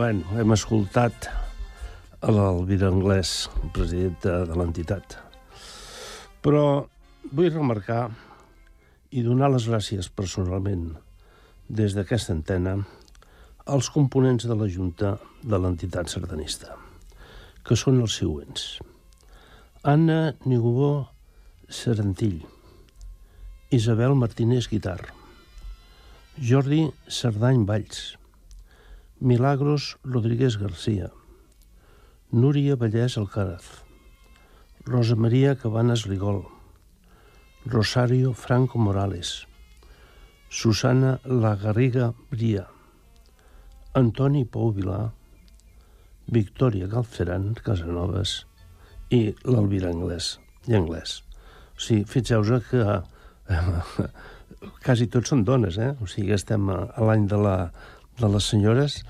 Bueno, 0.00 0.24
hem 0.32 0.54
escoltat 0.54 1.26
a 2.24 2.32
l'Elvira 2.32 2.86
Anglès, 2.88 3.50
presidenta 3.76 4.46
de 4.48 4.54
l'entitat. 4.56 5.18
Però 6.40 6.62
vull 7.36 7.50
remarcar 7.52 8.06
i 9.12 9.20
donar 9.26 9.50
les 9.52 9.66
gràcies 9.68 10.08
personalment 10.08 10.86
des 11.68 11.92
d'aquesta 11.98 12.32
antena 12.32 12.78
als 13.74 13.90
components 13.92 14.46
de 14.48 14.56
la 14.56 14.70
Junta 14.72 15.10
de 15.44 15.60
l'entitat 15.60 16.08
sardanista, 16.08 16.78
que 17.60 17.76
són 17.76 18.00
els 18.00 18.16
següents. 18.22 18.64
Anna 19.84 20.32
Nigubó 20.46 21.10
Serentill, 21.68 22.40
Isabel 23.68 24.16
Martínez 24.16 24.70
Guitar, 24.72 25.02
Jordi 26.40 26.86
Cerdany 27.20 27.68
Valls, 27.68 28.14
Milagros 29.20 29.98
Rodríguez 30.02 30.56
García, 30.56 31.12
Núria 32.32 32.74
Vallès 32.74 33.18
Alcaraz, 33.18 33.84
Rosa 34.86 35.14
Maria 35.14 35.56
Cabanes 35.56 36.06
Rigol, 36.06 36.46
Rosario 37.66 38.32
Franco 38.32 38.78
Morales, 38.78 39.46
Susana 40.48 41.20
Lagarriga 41.26 42.14
Bria, 42.30 42.64
Antoni 43.92 44.46
Pou 44.46 44.72
Vilà, 44.72 45.12
Victòria 46.24 46.88
Galceran 46.88 47.52
Casanovas 47.60 48.46
i 49.12 49.34
l'Elvira 49.44 49.92
Anglès, 49.92 50.38
i 50.64 50.80
Anglès. 50.80 51.20
O 51.76 51.80
sigui, 51.84 52.08
fixeu-vos 52.08 52.64
que 52.72 52.88
eh, 52.88 53.62
quasi 54.84 55.12
tots 55.12 55.28
són 55.28 55.44
dones, 55.44 55.76
eh? 55.76 55.92
O 56.00 56.08
sigui, 56.08 56.32
estem 56.32 56.72
a 56.72 56.86
l'any 57.04 57.28
de, 57.28 57.36
la, 57.36 57.56
de 58.20 58.30
les 58.32 58.48
senyores 58.52 59.00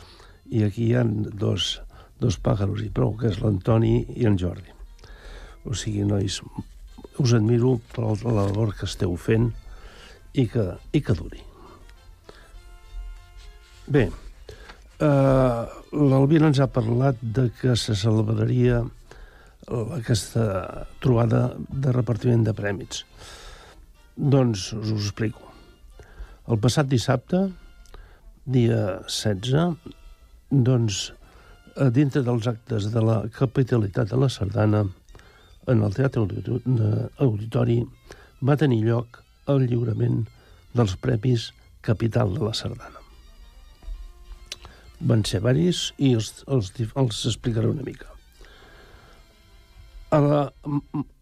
i 0.51 0.65
aquí 0.67 0.89
hi 0.89 0.97
ha 0.99 1.05
dos, 1.05 1.79
dos 2.23 2.39
pàjaros 2.43 2.83
i 2.85 2.91
prou, 2.95 3.15
que 3.19 3.31
és 3.31 3.41
l'Antoni 3.43 4.05
i 4.17 4.27
en 4.29 4.39
Jordi. 4.39 4.73
O 5.69 5.77
sigui, 5.77 6.05
nois, 6.09 6.41
us 7.21 7.35
admiro 7.37 7.77
per 7.93 8.15
la 8.25 8.35
labor 8.41 8.75
que 8.77 8.89
esteu 8.89 9.15
fent 9.21 9.51
i 10.35 10.47
que, 10.51 10.67
i 10.97 11.03
que 11.05 11.17
duri. 11.19 11.43
Bé, 13.91 14.07
eh, 14.07 15.63
l'Alvira 15.93 16.49
ens 16.51 16.63
ha 16.63 16.71
parlat 16.71 17.21
de 17.21 17.49
que 17.61 17.77
se 17.77 17.97
celebraria 17.99 18.85
aquesta 19.71 20.87
trobada 21.03 21.51
de 21.71 21.93
repartiment 21.95 22.43
de 22.47 22.55
prèmits. 22.57 23.05
Doncs 24.17 24.71
us 24.75 24.91
ho 24.91 24.99
explico. 24.99 25.47
El 26.51 26.59
passat 26.59 26.89
dissabte, 26.91 27.45
dia 28.47 29.01
16, 29.07 29.77
doncs, 30.51 31.01
dintre 31.95 32.23
dels 32.27 32.49
actes 32.51 32.91
de 32.93 33.03
la 33.05 33.23
capitalitat 33.35 34.11
de 34.11 34.19
la 34.21 34.29
Sardana, 34.29 34.85
en 35.71 35.83
el 35.85 35.95
Teatre 35.95 36.25
Auditori 37.21 37.81
va 38.43 38.57
tenir 38.57 38.81
lloc 38.85 39.21
el 39.51 39.67
lliurament 39.69 40.25
dels 40.75 40.97
Premis 41.03 41.51
Capital 41.87 42.35
de 42.35 42.43
la 42.45 42.55
Sardana. 42.57 42.99
Van 45.01 45.23
ser 45.25 45.41
varis 45.45 45.91
i 45.99 46.15
els, 46.17 46.43
els, 46.49 46.73
els 46.81 47.21
explicaré 47.31 47.71
una 47.71 47.85
mica. 47.87 48.09
A 50.11 50.19
la, 50.21 50.41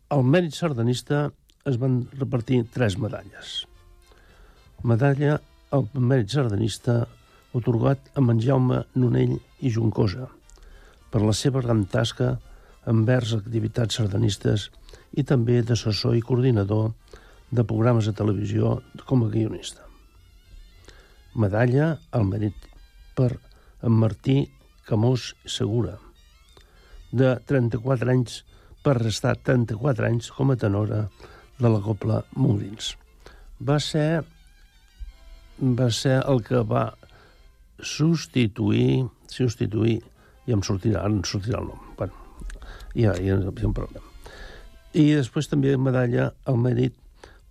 al 0.08 0.24
mèrit 0.24 0.56
sardanista 0.56 1.28
es 1.68 1.76
van 1.78 2.00
repartir 2.16 2.62
tres 2.74 2.96
medalles. 2.98 3.60
Medalla 4.82 5.38
al 5.74 5.84
mèrit 5.92 6.32
sardanista 6.32 7.02
otorgat 7.56 8.10
a 8.14 8.22
en 8.22 8.40
Jaume 8.40 8.82
Nonell 8.94 9.36
i 9.60 9.72
Juncosa 9.72 10.28
per 11.12 11.22
la 11.24 11.34
seva 11.36 11.62
gran 11.64 11.84
tasca 11.84 12.36
envers 12.88 13.34
activitats 13.36 13.98
sardanistes 14.00 14.68
i 15.12 15.24
també 15.24 15.60
d'assessor 15.62 16.16
i 16.16 16.24
coordinador 16.24 16.92
de 17.50 17.64
programes 17.64 18.08
de 18.08 18.14
televisió 18.16 18.78
com 19.08 19.24
a 19.24 19.30
guionista. 19.32 19.84
Medalla 21.34 21.96
al 22.12 22.24
mèrit 22.28 22.68
per 23.16 23.30
en 23.82 23.92
Martí 23.92 24.38
Camós 24.88 25.34
Segura, 25.44 25.98
de 27.12 27.36
34 27.48 28.12
anys 28.12 28.42
per 28.84 28.96
restar 28.98 29.36
34 29.36 30.08
anys 30.08 30.30
com 30.32 30.52
a 30.52 30.56
tenora 30.56 31.06
de 31.58 31.68
la 31.68 31.80
Copla 31.84 32.22
Molins. 32.36 32.94
Va 33.60 33.78
ser, 33.82 34.24
va 35.60 35.90
ser 35.90 36.20
el 36.24 36.42
que 36.46 36.62
va 36.62 36.92
substituir, 37.82 39.06
substituir, 39.30 39.98
i 40.48 40.54
em 40.54 40.62
sortirà, 40.64 41.04
em 41.06 41.20
sortirà 41.26 41.60
el 41.60 41.68
nom. 41.70 41.80
Bueno, 41.98 42.14
ja, 42.94 43.14
ja, 43.14 43.36
ja 43.36 43.66
en 43.68 43.74
parlem. 43.76 44.04
I 44.96 45.10
després 45.18 45.50
també 45.50 45.74
medalla 45.76 46.30
al 46.48 46.56
mèrit 46.60 46.94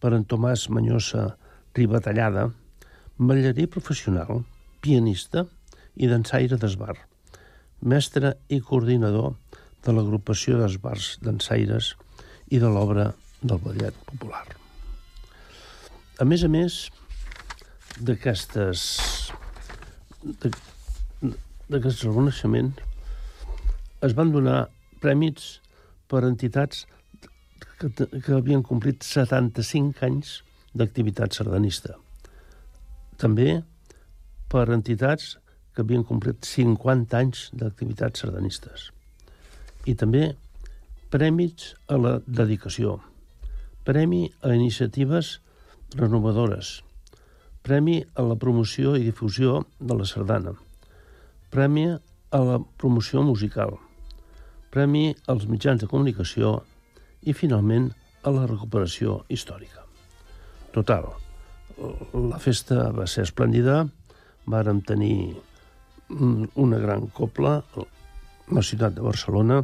per 0.02 0.14
en 0.18 0.26
Tomàs 0.26 0.68
Manyosa 0.74 1.36
Ribatallada, 1.78 2.48
ballarí 3.18 3.68
professional, 3.70 4.44
pianista 4.82 5.46
i 5.96 6.10
dansaire 6.10 6.58
d'esbar, 6.58 6.96
mestre 7.82 8.36
i 8.50 8.60
coordinador 8.62 9.36
de 9.86 9.94
l'agrupació 9.94 10.58
d'esbars 10.60 11.18
dansaires 11.24 11.94
i 12.50 12.60
de 12.62 12.70
l'obra 12.70 13.12
del 13.42 13.62
ballet 13.62 13.98
popular. 14.10 14.46
A 16.18 16.26
més 16.26 16.44
a 16.44 16.50
més 16.50 16.88
d'aquestes 18.02 18.82
d'aquests 21.68 22.04
reconeixements 22.06 22.84
es 24.06 24.14
van 24.18 24.32
donar 24.34 24.68
prèmits 25.02 25.58
per 26.08 26.24
entitats 26.28 26.86
que, 27.80 27.90
que 27.90 28.36
havien 28.38 28.64
complit 28.66 29.04
75 29.06 30.04
anys 30.06 30.42
d'activitat 30.78 31.34
sardanista. 31.34 31.98
També 33.18 33.62
per 34.52 34.68
entitats 34.74 35.36
que 35.74 35.84
havien 35.86 36.06
complit 36.08 36.46
50 36.46 37.18
anys 37.18 37.48
d'activitats 37.54 38.24
sardanistes. 38.24 38.90
I 39.86 39.94
també 39.94 40.32
prèmits 41.14 41.74
a 41.88 42.00
la 42.02 42.18
dedicació, 42.26 42.98
premi 43.88 44.28
a 44.42 44.54
iniciatives 44.56 45.38
renovadores, 45.96 46.82
premi 47.68 48.00
a 48.16 48.24
la 48.24 48.38
promoció 48.40 48.96
i 48.96 49.04
difusió 49.04 49.66
de 49.80 49.96
la 50.00 50.08
sardana, 50.08 50.54
premi 51.52 51.90
a 51.92 52.40
la 52.40 52.60
promoció 52.80 53.24
musical, 53.28 53.76
premi 54.72 55.10
als 55.28 55.48
mitjans 55.52 55.82
de 55.84 55.90
comunicació 55.92 56.62
i, 57.28 57.34
finalment, 57.36 57.90
a 58.24 58.32
la 58.32 58.46
recuperació 58.48 59.22
històrica. 59.32 59.84
Total, 60.76 61.10
la 62.32 62.40
festa 62.40 62.88
va 62.96 63.08
ser 63.08 63.28
esplèndida, 63.28 63.84
vàrem 64.48 64.80
tenir 64.88 65.36
una 66.08 66.80
gran 66.80 67.08
copla 67.12 67.60
a 67.60 67.86
la 68.56 68.64
ciutat 68.64 68.96
de 68.96 69.04
Barcelona 69.04 69.60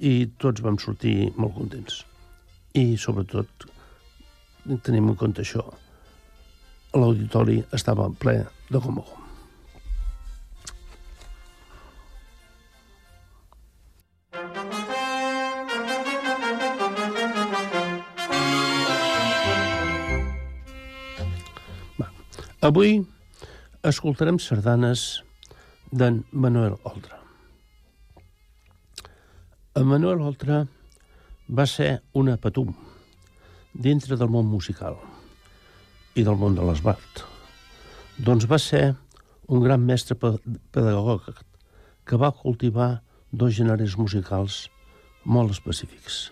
i 0.00 0.32
tots 0.40 0.64
vam 0.64 0.80
sortir 0.80 1.30
molt 1.36 1.58
contents. 1.60 2.02
I, 2.72 2.96
sobretot, 2.96 3.68
tenim 4.80 5.12
en 5.12 5.18
compte 5.20 5.44
això, 5.44 5.66
l'auditori 6.94 7.62
estava 7.72 8.10
ple 8.20 8.38
de 8.70 8.80
com 8.80 9.00
a 9.00 9.04
com. 9.06 9.18
Avui 22.62 23.00
escoltarem 23.82 24.36
sardanes 24.38 25.22
d'en 25.90 26.20
Manuel 26.30 26.76
Oltra. 26.86 27.18
En 29.74 29.88
Manuel 29.90 30.22
Oltra 30.22 30.60
va 31.48 31.66
ser 31.66 31.96
una 32.14 32.36
patum 32.38 32.70
dintre 33.74 34.14
del 34.20 34.30
món 34.30 34.46
musical 34.46 35.00
i 36.14 36.24
del 36.26 36.36
món 36.38 36.56
de 36.58 36.64
l'esbart. 36.66 37.24
Doncs 38.18 38.46
va 38.50 38.58
ser 38.60 38.84
un 39.48 39.62
gran 39.64 39.84
mestre 39.86 40.16
pedagog 40.16 41.30
que 42.04 42.18
va 42.20 42.32
cultivar 42.36 43.02
dos 43.32 43.54
gèneres 43.56 43.96
musicals 43.96 44.66
molt 45.24 45.54
específics, 45.54 46.30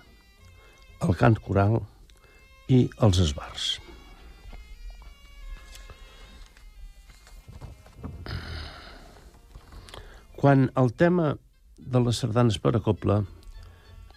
el 1.00 1.16
cant 1.16 1.38
coral 1.40 1.80
i 2.68 2.84
els 3.06 3.20
esbars. 3.24 3.70
Quan 10.40 10.70
el 10.80 10.94
tema 10.96 11.34
de 11.76 12.00
les 12.00 12.20
sardanes 12.22 12.56
per 12.60 12.72
a 12.76 12.80
copla, 12.84 13.18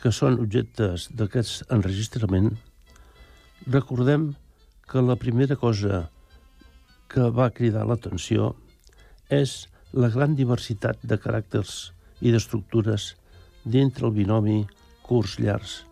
que 0.03 0.11
són 0.11 0.37
objectes 0.39 1.09
d'aquest 1.15 1.65
enregistrament, 1.71 2.53
recordem 3.67 4.33
que 4.89 5.01
la 5.01 5.15
primera 5.15 5.55
cosa 5.55 6.07
que 7.09 7.29
va 7.29 7.51
cridar 7.53 7.85
l'atenció 7.87 8.53
és 9.29 9.67
la 9.93 10.09
gran 10.09 10.35
diversitat 10.35 11.01
de 11.05 11.17
caràcters 11.21 11.91
i 12.21 12.31
d'estructures 12.33 13.13
dintre 13.63 14.07
el 14.07 14.15
binomi 14.15 14.63
curs 15.05 15.37
llars 15.39 15.83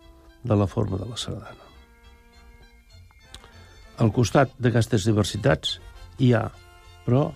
de 0.42 0.56
la 0.58 0.66
forma 0.66 0.98
de 0.98 1.06
la 1.08 1.16
sardana. 1.16 1.68
Al 4.02 4.10
costat 4.10 4.54
d'aquestes 4.58 5.06
diversitats 5.06 5.78
hi 6.18 6.32
ha, 6.34 6.48
però, 7.06 7.28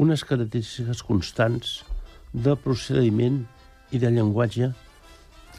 unes 0.00 0.24
característiques 0.24 1.02
constants 1.04 1.80
de 2.32 2.54
procediment 2.64 3.42
i 3.90 3.98
de 3.98 4.10
llenguatge 4.14 4.70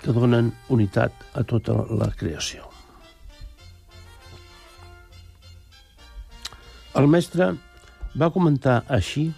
que 0.01 0.15
donen 0.15 0.53
unitat 0.73 1.13
a 1.37 1.43
tota 1.45 1.83
la 1.91 2.09
creació. 2.17 2.70
El 6.91 7.05
mestre 7.07 7.45
va 8.19 8.27
comentar 8.35 8.81
així 8.91 9.29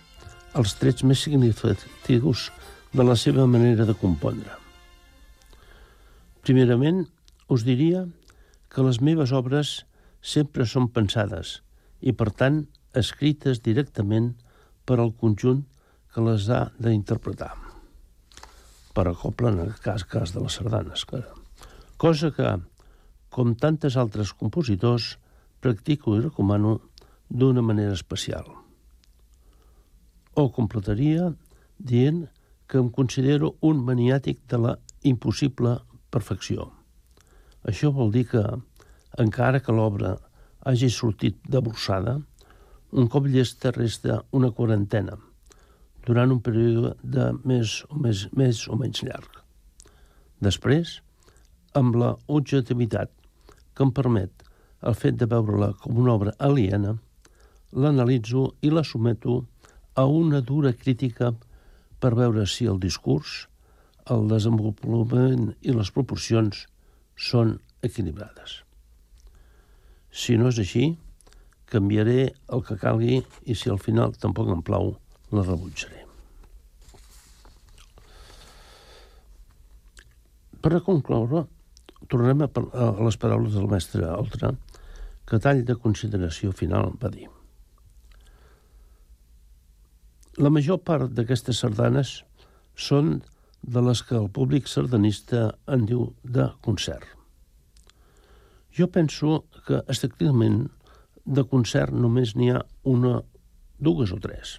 els 0.57 0.71
trets 0.79 1.03
més 1.05 1.21
significatius 1.21 2.47
de 2.97 3.03
la 3.05 3.13
seva 3.13 3.45
manera 3.45 3.85
de 3.85 3.93
compondre. 3.93 4.55
Primerament, 6.41 7.03
us 7.53 7.61
diria 7.67 8.07
que 8.73 8.85
les 8.87 8.99
meves 9.05 9.35
obres 9.37 9.83
sempre 10.33 10.65
són 10.65 10.89
pensades 10.95 11.59
i, 12.01 12.09
per 12.17 12.31
tant, 12.33 12.63
escrites 12.97 13.61
directament 13.61 14.31
per 14.89 14.97
al 14.97 15.13
conjunt 15.13 15.61
que 16.13 16.25
les 16.25 16.49
ha 16.49 16.63
d'interpretar. 16.81 17.51
Per 18.97 19.05
a 19.09 19.13
coble, 19.13 19.53
en 19.53 19.61
el 19.67 19.75
cas, 19.85 20.07
cas 20.09 20.33
de 20.33 20.41
les 20.41 20.57
sardanes. 20.57 21.05
Que... 21.05 21.21
Cosa 22.01 22.33
que, 22.33 22.57
com 23.29 23.53
tantes 23.53 23.97
altres 23.97 24.33
compositors, 24.33 25.19
practico 25.61 26.17
i 26.17 26.25
recomano 26.25 26.79
d'una 27.33 27.63
manera 27.65 27.97
especial. 27.97 28.45
O 30.37 30.49
completaria 30.53 31.31
dient 31.77 32.27
que 32.69 32.77
em 32.77 32.89
considero 32.93 33.55
un 33.61 33.81
maniàtic 33.85 34.45
de 34.49 34.59
la 34.61 34.73
impossible 35.01 35.79
perfecció. 36.13 36.69
Això 37.65 37.91
vol 37.95 38.13
dir 38.13 38.27
que, 38.29 38.43
encara 39.17 39.61
que 39.65 39.73
l'obra 39.73 40.15
hagi 40.69 40.89
sortit 40.93 41.39
de 41.49 41.61
borsada, 41.61 42.19
un 42.93 43.09
cop 43.09 43.25
llesta 43.27 43.71
resta 43.73 44.21
una 44.31 44.51
quarantena, 44.53 45.17
durant 46.05 46.31
un 46.35 46.41
període 46.45 46.93
de 47.01 47.31
més 47.43 47.79
o, 47.89 47.97
més, 47.97 48.27
més 48.37 48.61
o 48.69 48.77
menys 48.77 49.01
llarg. 49.07 49.41
Després, 50.43 50.99
amb 51.73 51.97
la 51.97 52.13
objectivitat 52.27 53.09
que 53.73 53.85
em 53.87 53.93
permet 53.95 54.45
el 54.83 54.97
fet 54.99 55.17
de 55.17 55.27
veure-la 55.31 55.71
com 55.81 55.97
una 56.03 56.13
obra 56.13 56.35
aliena, 56.37 56.97
l'analitzo 57.75 58.53
i 58.61 58.69
la 58.69 58.83
someto 58.83 59.45
a 59.93 60.05
una 60.05 60.41
dura 60.41 60.73
crítica 60.73 61.33
per 61.99 62.13
veure 62.15 62.45
si 62.45 62.65
el 62.65 62.79
discurs, 62.79 63.47
el 64.11 64.27
desenvolupament 64.27 65.53
i 65.61 65.73
les 65.75 65.91
proporcions 65.95 66.65
són 67.15 67.57
equilibrades. 67.81 68.61
Si 70.11 70.37
no 70.37 70.49
és 70.51 70.59
així, 70.61 70.93
canviaré 71.73 72.33
el 72.53 72.63
que 72.67 72.77
calgui 72.77 73.21
i 73.49 73.55
si 73.57 73.71
al 73.71 73.81
final 73.81 74.13
tampoc 74.21 74.51
em 74.53 74.61
plau, 74.65 74.93
la 75.33 75.45
rebutjaré. 75.47 76.03
Per 80.63 80.71
a 80.77 80.83
concloure, 80.85 81.47
tornem 82.07 82.45
a, 82.45 82.49
les 83.03 83.17
paraules 83.19 83.57
del 83.57 83.67
mestre 83.71 84.05
Altra, 84.07 84.53
que 85.27 85.39
tall 85.43 85.63
de 85.67 85.75
consideració 85.79 86.53
final 86.55 86.93
va 87.01 87.11
dir. 87.11 87.32
La 90.41 90.49
major 90.49 90.79
part 90.81 91.11
d'aquestes 91.13 91.59
sardanes 91.61 92.23
són 92.73 93.19
de 93.61 93.81
les 93.85 93.99
que 94.01 94.15
el 94.17 94.31
públic 94.33 94.65
sardanista 94.65 95.51
en 95.69 95.83
diu 95.85 96.07
de 96.23 96.47
concert. 96.65 97.05
Jo 98.73 98.87
penso 98.89 99.43
que 99.67 99.83
estrictament 99.93 100.71
de 101.23 101.43
concert 101.45 101.93
només 101.93 102.33
n'hi 102.35 102.49
ha 102.49 102.63
una, 102.89 103.19
dues 103.77 104.09
o 104.09 104.17
tres, 104.23 104.57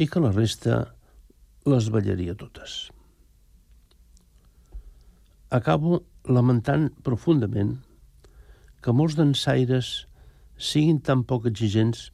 i 0.00 0.08
que 0.08 0.22
la 0.24 0.32
resta 0.32 0.80
les 1.68 1.90
ballaria 1.92 2.34
totes. 2.34 2.88
Acabo 5.52 6.00
lamentant 6.24 6.88
profundament 7.04 7.76
que 8.80 8.96
molts 8.96 9.18
dansaires 9.20 10.06
siguin 10.56 11.04
tan 11.04 11.26
poc 11.28 11.50
exigents 11.52 12.08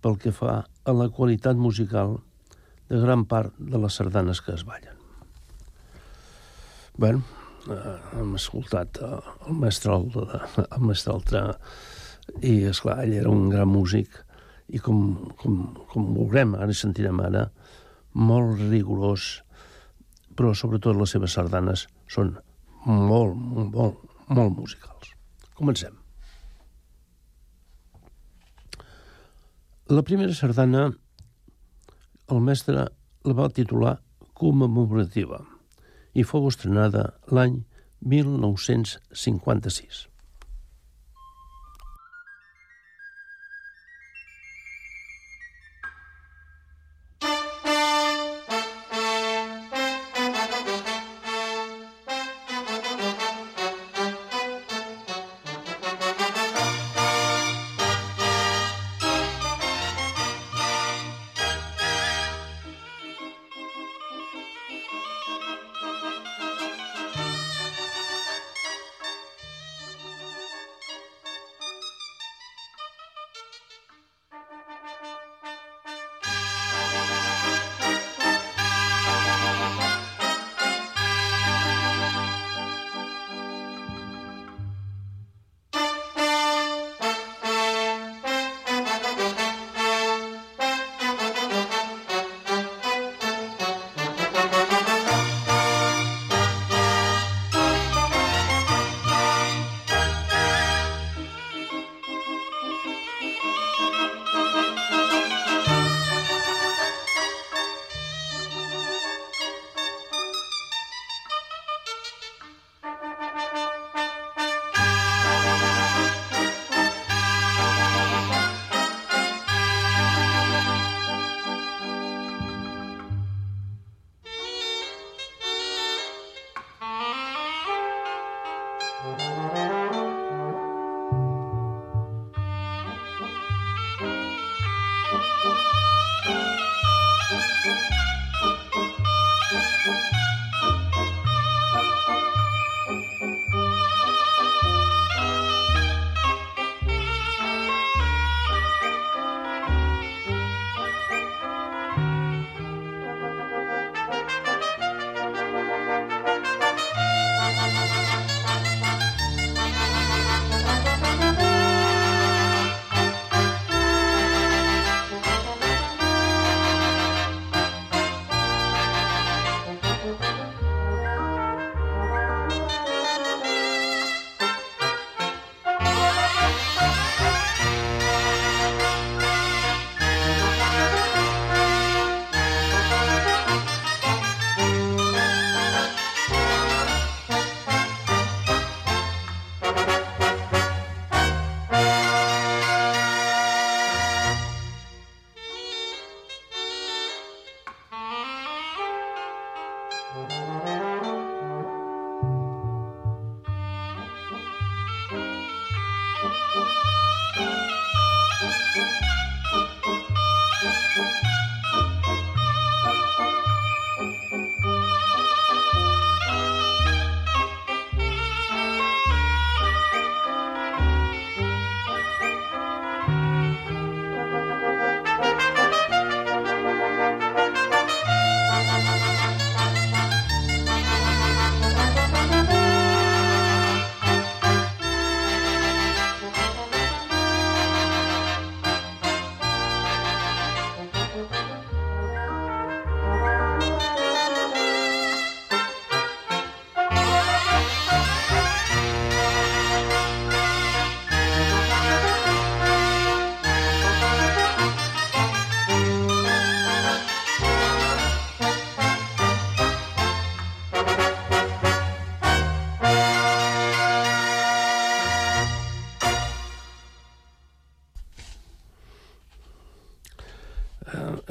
pel 0.00 0.16
que 0.20 0.32
fa 0.32 0.62
a 0.64 0.94
la 0.96 1.08
qualitat 1.12 1.58
musical 1.60 2.18
de 2.90 2.98
gran 3.02 3.26
part 3.30 3.54
de 3.58 3.78
les 3.78 3.98
sardanes 4.00 4.40
que 4.42 4.54
es 4.56 4.64
ballen. 4.66 4.96
Bé, 7.00 7.12
eh, 7.14 7.96
hem 8.18 8.34
escoltat 8.38 8.98
eh, 9.04 9.12
el 9.48 9.60
mestre 9.60 9.94
Altre, 9.94 10.42
el 10.66 10.88
mestre 10.88 11.14
Altre 11.14 11.44
i, 12.40 12.66
és 12.70 12.80
clar 12.82 12.98
ell 13.04 13.14
era 13.22 13.30
un 13.30 13.48
gran 13.52 13.70
músic 13.70 14.18
i 14.70 14.80
com, 14.82 15.30
com, 15.40 15.62
com 15.90 16.10
veurem, 16.16 16.54
ara 16.58 16.74
sentirem 16.76 17.22
ara, 17.24 17.48
molt 18.14 18.60
rigorós, 18.60 19.30
però 20.38 20.52
sobretot 20.54 20.98
les 20.98 21.14
seves 21.16 21.34
sardanes 21.38 21.86
són 22.10 22.36
molt, 22.86 23.34
molt, 23.74 24.04
molt 24.30 24.54
musicals. 24.56 25.14
Comencem. 25.58 25.99
La 29.90 30.04
primera 30.06 30.30
sardana, 30.38 30.84
el 32.30 32.42
mestre 32.46 32.84
la 33.26 33.34
va 33.34 33.48
titular 33.50 33.96
commemorativa 34.38 35.40
i 36.14 36.22
fou 36.22 36.46
estrenada 36.46 37.02
l'any 37.34 37.56
1956. 38.14 40.09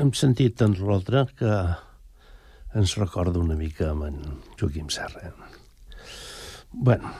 Hem 0.09 0.15
sentit 0.17 0.55
tant 0.57 0.71
l'altre 0.81 1.19
que 1.37 1.49
ens 2.79 2.95
recorda 2.97 3.37
una 3.37 3.53
mica 3.53 3.91
amb 3.91 4.07
en 4.07 4.15
Joaquim 4.57 4.87
Serra. 4.89 5.35
bueno, 6.71 7.11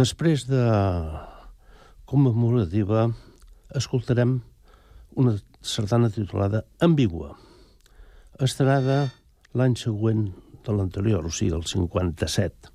després 0.00 0.46
de 0.48 0.64
commemorativa 2.04 3.04
escoltarem 3.80 4.40
una 5.14 5.36
sardana 5.62 6.10
titulada 6.10 6.64
Ambigua, 6.80 7.36
estrenada 8.40 9.12
l'any 9.54 9.76
següent 9.78 10.32
de 10.66 10.72
l'anterior, 10.74 11.22
o 11.22 11.30
sigui, 11.30 11.54
el 11.54 11.62
57. 11.62 12.72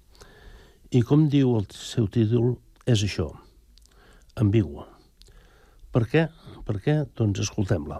I 0.96 1.02
com 1.02 1.28
diu 1.28 1.58
el 1.58 1.68
seu 1.76 2.08
títol, 2.08 2.56
és 2.86 3.04
això, 3.04 3.34
ambigua. 4.36 4.88
Per 5.92 6.06
què? 6.08 6.30
Per 6.64 6.78
què? 6.80 7.04
Doncs 7.20 7.44
escoltem-la. 7.50 8.00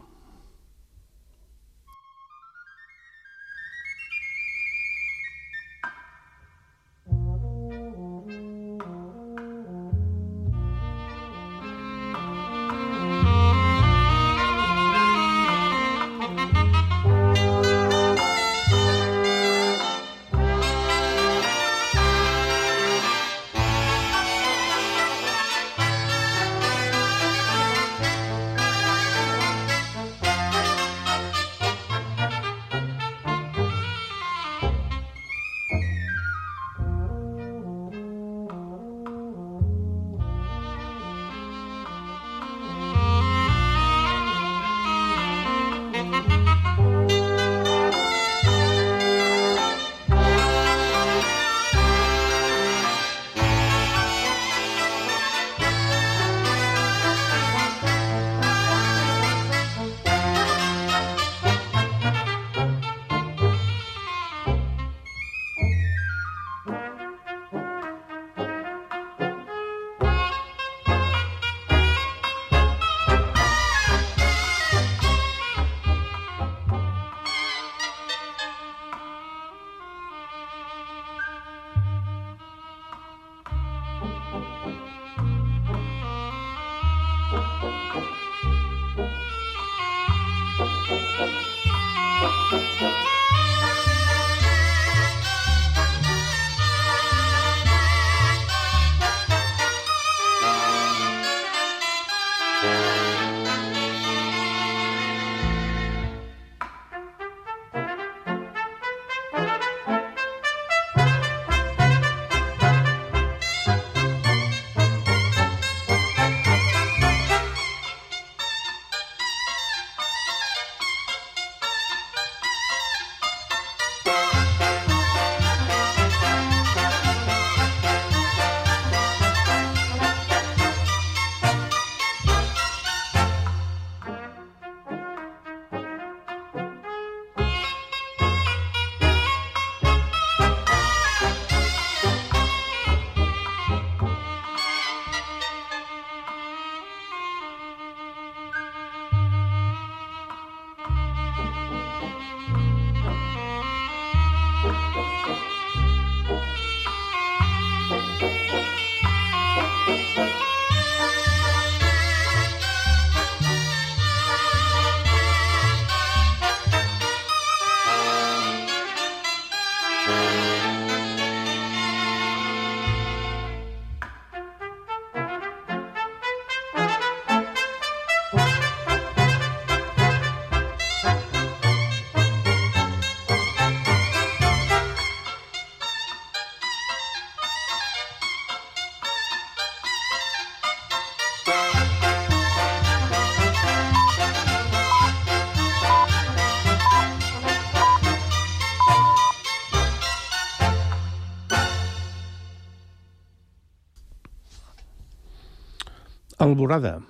Alborada, 206.40 207.02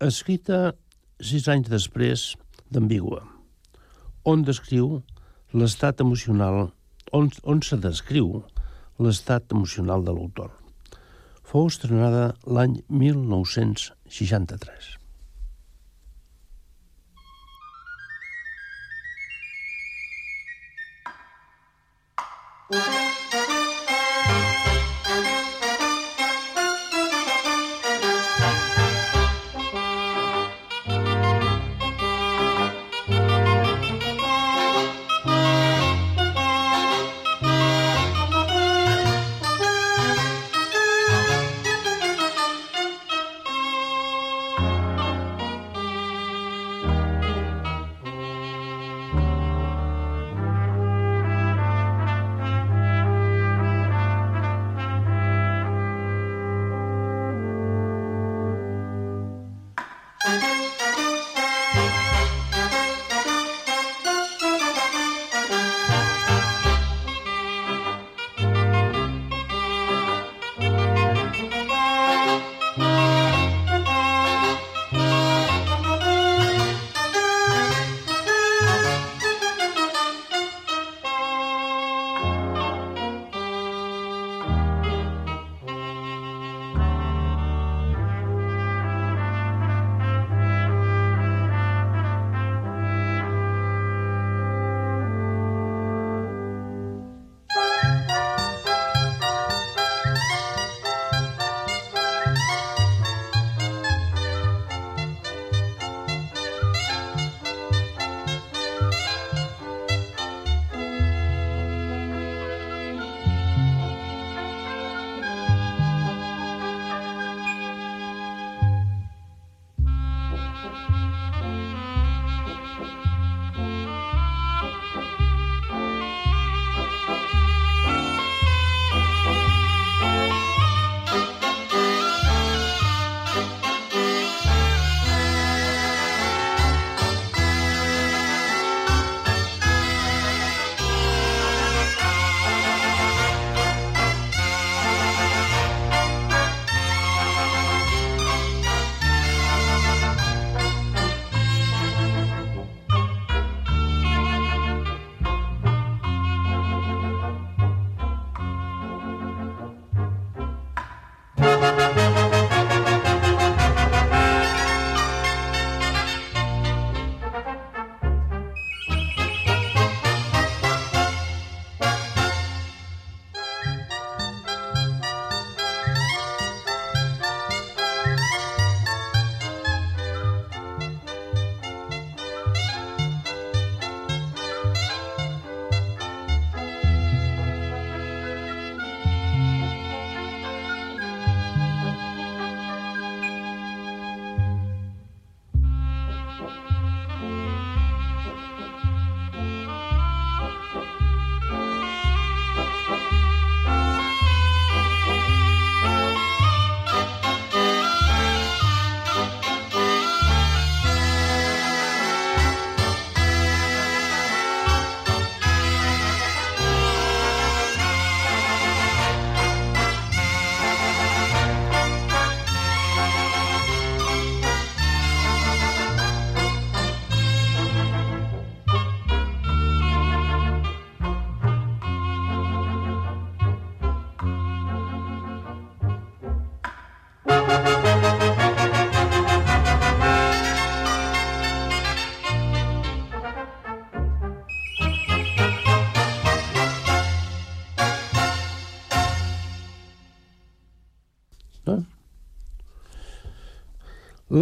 escrita 0.00 0.72
sis 1.20 1.44
anys 1.52 1.68
després 1.68 2.22
d'Ambigua, 2.72 3.20
on 4.24 4.40
descriu 4.48 5.04
l'estat 5.52 6.00
emocional, 6.00 6.72
on, 7.12 7.28
on 7.44 7.60
se 7.60 7.76
descriu 7.76 8.40
l'estat 8.96 9.52
emocional 9.52 10.00
de 10.08 10.16
l'autor. 10.16 10.48
Fou 11.44 11.68
estrenada 11.68 12.32
l'any 12.48 12.80
1963. 12.88 15.01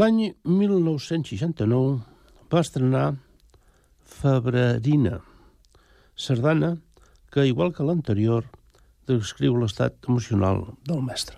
L'any 0.01 0.31
1969 0.49 1.81
va 2.53 2.61
estrenar 2.65 3.03
Febrerina, 4.13 5.19
sardana 6.27 6.71
que, 7.35 7.45
igual 7.51 7.75
que 7.77 7.85
l'anterior, 7.85 8.49
descriu 9.11 9.61
l'estat 9.61 10.09
emocional 10.09 10.65
del 10.89 11.05
mestre. 11.05 11.37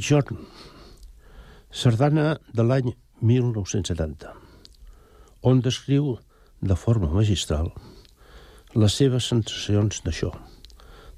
migjorn, 0.00 0.38
sardana 1.70 2.38
de 2.56 2.64
l'any 2.64 2.94
1970, 3.20 4.30
on 5.44 5.60
descriu 5.60 6.14
de 6.64 6.76
forma 6.76 7.10
magistral 7.12 7.68
les 8.72 8.96
seves 8.96 9.28
sensacions 9.28 10.00
d'això, 10.06 10.30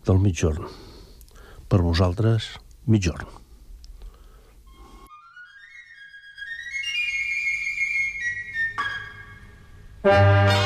del 0.09 0.19
migjorn. 0.25 0.67
Per 1.71 1.79
vosaltres, 1.79 2.57
migjorn. 2.87 3.39
thank 10.03 10.62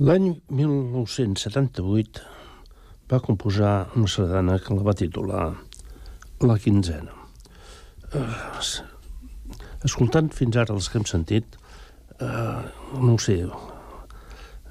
L'any 0.00 0.30
1978 0.56 2.20
va 3.12 3.18
composar 3.20 3.72
una 4.00 4.08
sardana 4.08 4.54
que 4.64 4.72
la 4.72 4.84
va 4.86 4.94
titular 4.96 5.42
La 6.48 6.56
quinzena. 6.56 7.12
Eh, 8.16 8.62
escoltant 9.84 10.30
fins 10.32 10.56
ara 10.56 10.72
els 10.72 10.88
que 10.88 10.96
hem 10.96 11.04
sentit, 11.10 11.58
eh, 12.16 12.62
no 12.96 13.12
ho 13.12 13.18
sé, 13.20 13.36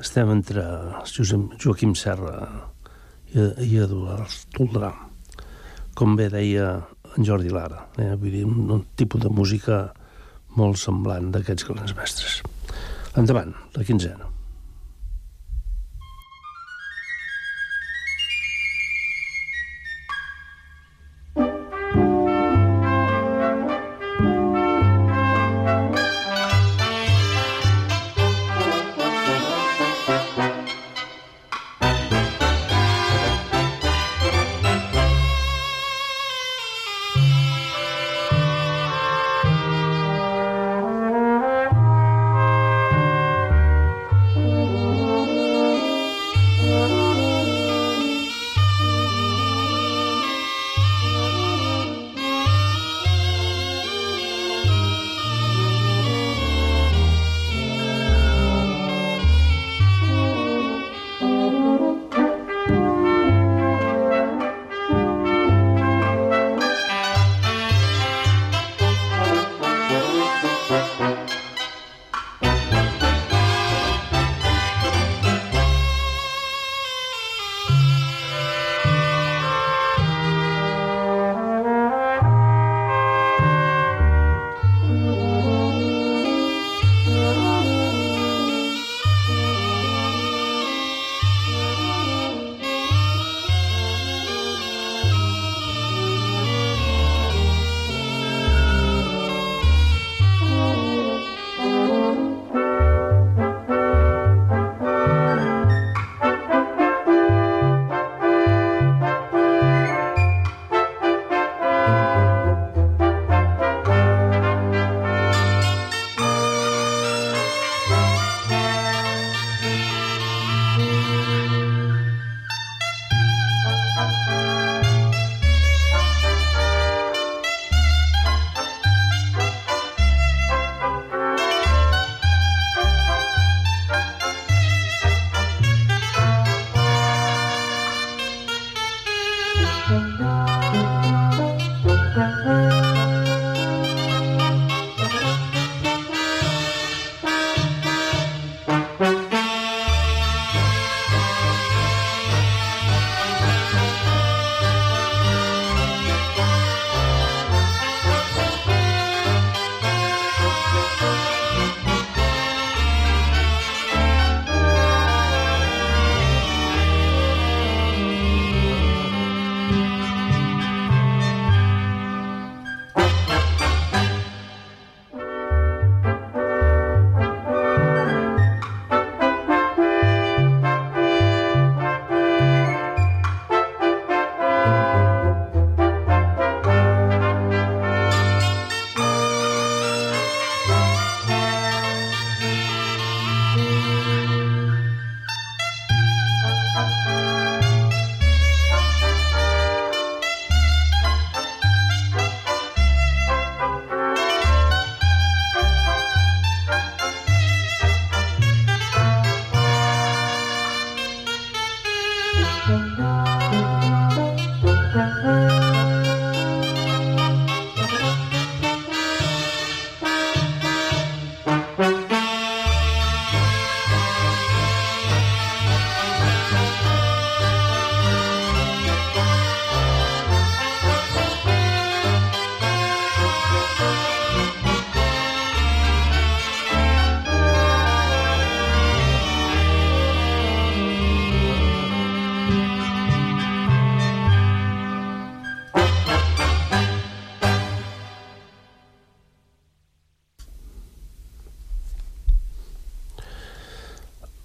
estem 0.01 0.31
entre 0.33 0.63
Josep, 1.11 1.53
Joaquim 1.61 1.93
Serra 1.93 2.33
i, 3.29 3.45
i 3.67 3.77
Eduard 3.85 4.33
Toldrà, 4.57 4.89
com 5.93 6.17
bé 6.17 6.31
deia 6.33 6.71
en 7.13 7.29
Jordi 7.29 7.53
Lara, 7.53 7.85
eh? 8.01 8.15
vull 8.15 8.33
dir, 8.33 8.47
un, 8.49 8.65
un 8.79 8.83
tipus 8.97 9.21
de 9.21 9.29
música 9.29 9.93
molt 10.57 10.81
semblant 10.81 11.29
d'aquests 11.37 11.69
grans 11.69 11.93
mestres. 12.01 12.41
Endavant, 13.13 13.53
la 13.77 13.85
quinzena. 13.85 14.38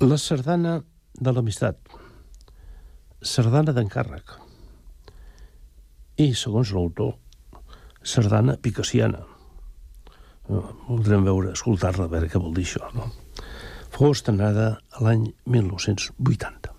La 0.05 0.17
sardana 0.21 0.73
de 1.17 1.33
l'amistat. 1.33 1.79
Sardana 3.25 3.73
d'encàrrec. 3.73 4.35
I, 6.21 6.27
segons 6.37 6.75
l'autor, 6.77 7.15
sardana 8.15 8.59
picassiana. 8.61 9.23
No, 10.51 10.61
voldrem 10.91 11.25
veure, 11.25 11.55
escoltar-la, 11.57 12.05
a 12.05 12.13
veure 12.19 12.29
què 12.29 12.43
vol 12.43 12.53
dir 12.59 12.67
això, 12.69 12.91
no? 12.99 13.09
Fou 13.97 14.13
estrenada 14.13 14.75
l'any 15.01 15.31
1980. 15.57 16.74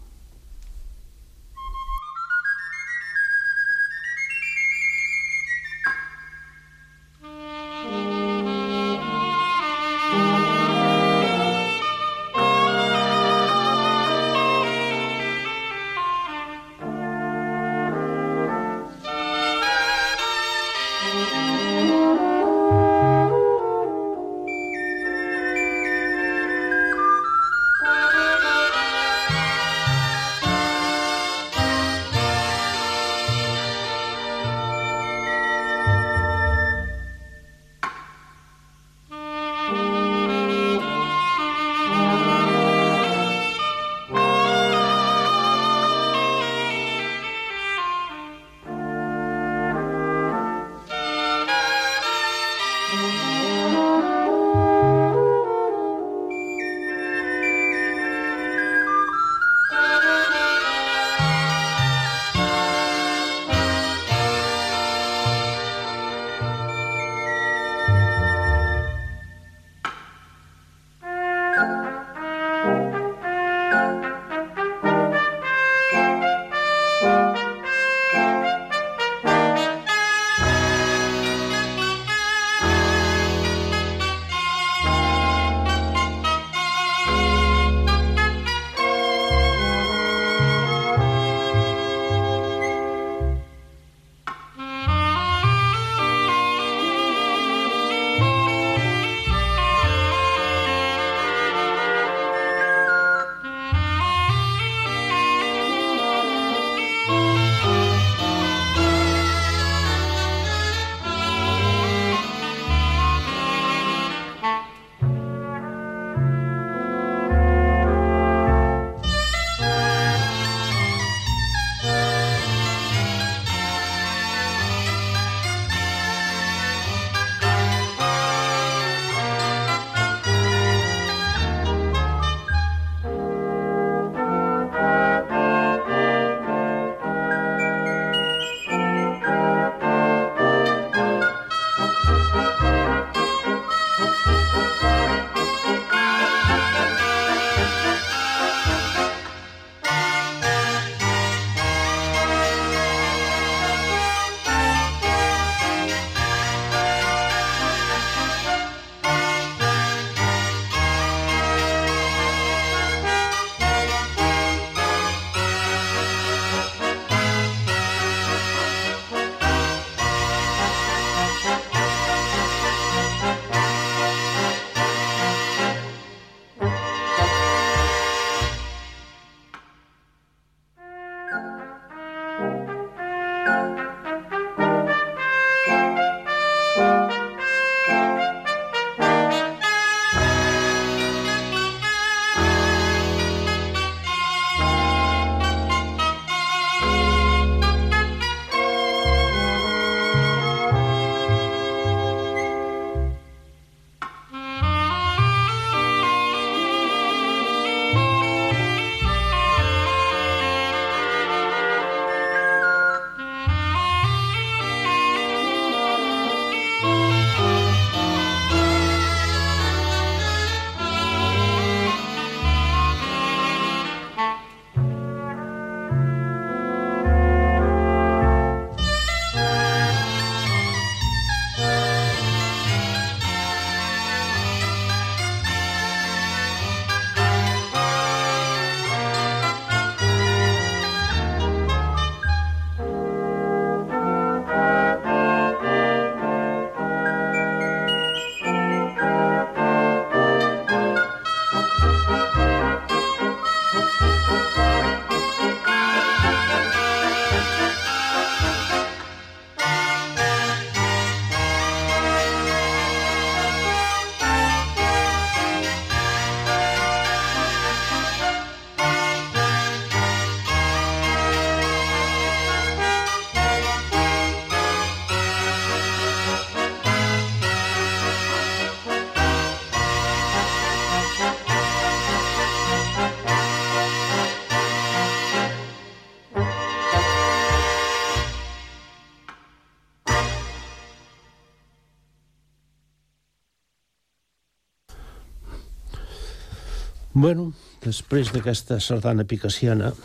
Bueno, 297.16 297.54
després 297.80 298.28
d'aquesta 298.36 298.76
sardana 298.84 299.24
picassiana, 299.24 299.96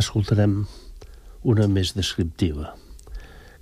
escoltarem 0.00 0.64
una 1.52 1.66
més 1.68 1.92
descriptiva, 1.98 2.72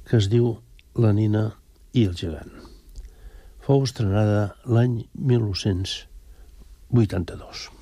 que 0.07 0.15
es 0.21 0.29
diu 0.31 0.63
La 0.95 1.11
nina 1.17 1.59
i 1.91 2.07
el 2.07 2.15
gegant. 2.15 2.55
Fou 3.67 3.83
estrenada 3.83 4.55
l'any 4.63 5.11
1982. 5.19 7.76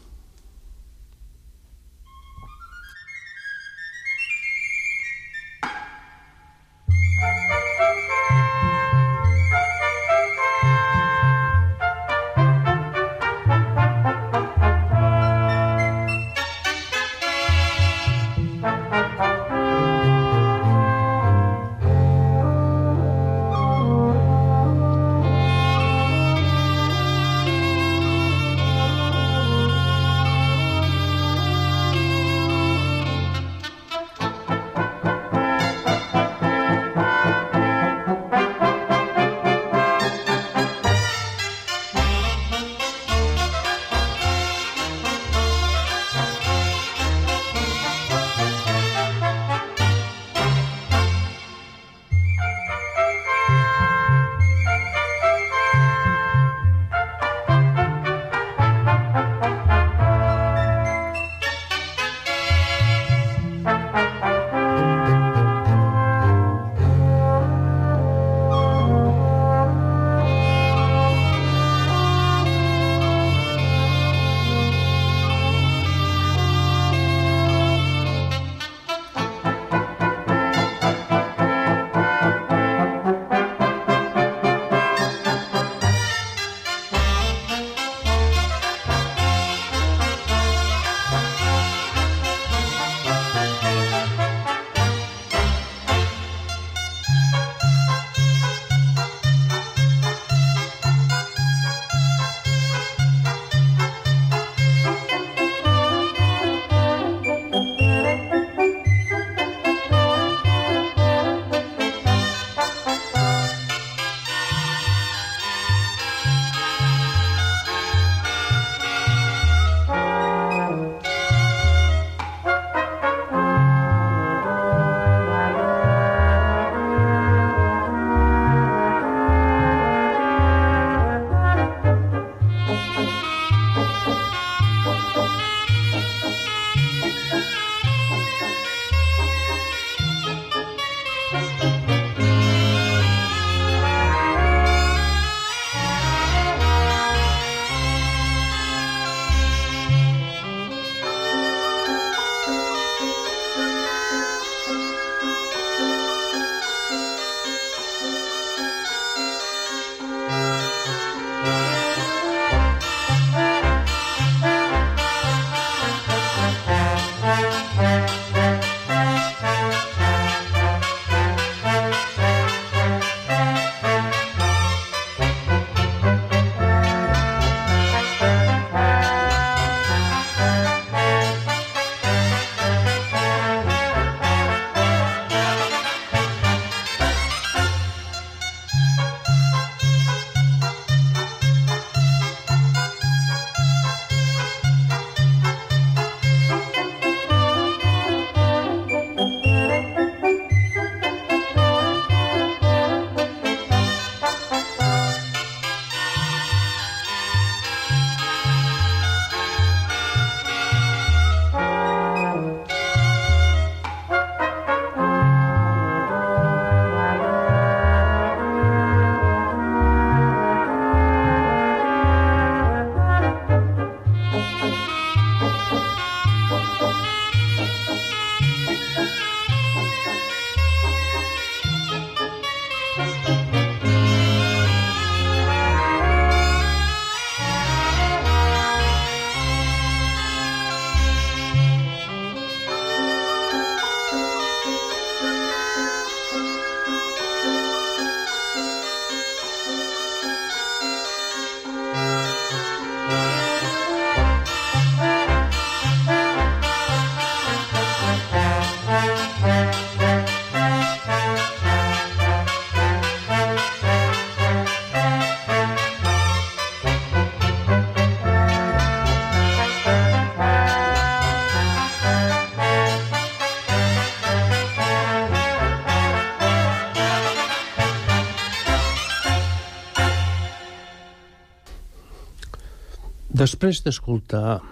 Després 283.45 283.83
d'escoltar 283.85 284.63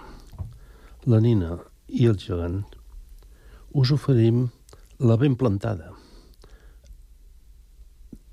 la 1.11 1.17
Nina 1.21 1.59
i 1.93 2.07
el 2.09 2.15
gegant, 2.17 2.63
us 3.77 3.91
oferim 3.93 4.47
La 5.09 5.17
ben 5.21 5.35
plantada, 5.37 5.91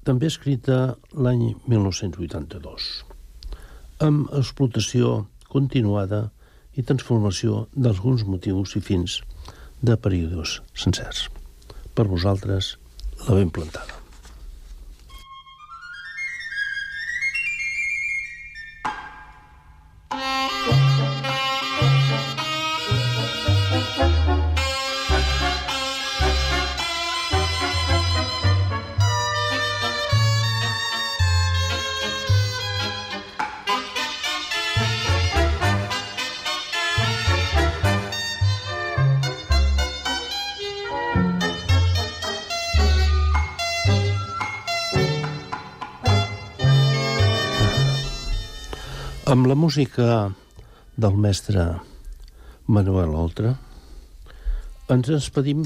també 0.08 0.30
escrita 0.32 0.78
l'any 1.26 1.44
1982, 1.68 2.88
amb 4.08 4.32
explotació 4.40 5.12
continuada 5.52 6.24
i 6.72 6.88
transformació 6.88 7.66
d'alguns 7.76 8.24
motius 8.32 8.78
i 8.80 8.86
fins 8.90 9.20
de 9.84 10.00
períodes 10.08 10.60
sencers. 10.72 11.26
Per 11.92 12.08
vosaltres, 12.16 12.76
la 13.26 13.36
ben 13.42 13.52
plantada. 13.52 13.99
Amb 49.30 49.46
la 49.46 49.54
música 49.54 50.32
del 50.98 51.14
mestre 51.14 51.62
Manuel 52.66 53.12
Oltra, 53.14 53.52
ens 54.90 55.06
despedim 55.06 55.60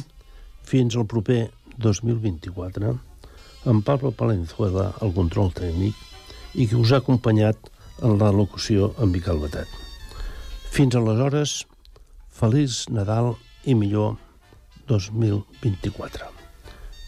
fins 0.69 0.99
al 1.01 1.07
proper 1.09 1.47
2024 1.81 2.93
amb 3.73 3.87
Pablo 3.89 4.12
Palenzuela 4.19 4.91
al 5.01 5.17
control 5.17 5.49
tècnic 5.57 5.97
i 6.61 6.69
que 6.69 6.77
us 6.77 6.93
ha 6.93 7.01
acompanyat 7.01 7.73
en 8.05 8.19
la 8.21 8.29
locució 8.37 8.93
amb 8.99 9.17
Miquel 9.17 9.41
Batet. 9.41 9.73
Fins 10.69 11.01
aleshores, 11.01 11.59
feliç 12.29 12.85
Nadal 12.93 13.33
i 13.65 13.73
millor 13.73 14.19
2024. 14.93 16.35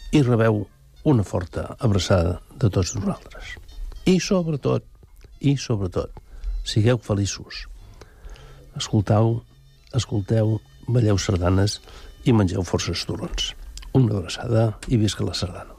I 0.09 0.25
rebeu 0.25 0.63
una 1.05 1.31
forta 1.35 1.75
abraçada 1.77 2.39
de 2.57 2.73
tots 2.73 2.97
nosaltres. 2.97 3.59
I 4.09 4.17
sobretot, 4.17 4.89
i 5.37 5.53
sobretot, 5.61 6.23
sigueu 6.67 6.99
feliços. 6.99 7.65
Escoltau, 8.77 9.41
escolteu, 9.95 10.59
balleu 10.87 11.17
sardanes 11.17 11.79
i 12.27 12.35
mengeu 12.35 12.67
forces 12.67 13.07
turons. 13.07 13.53
Una 13.95 14.19
abraçada 14.19 14.69
i 14.87 14.99
visca 14.99 15.25
la 15.25 15.33
sardana. 15.33 15.76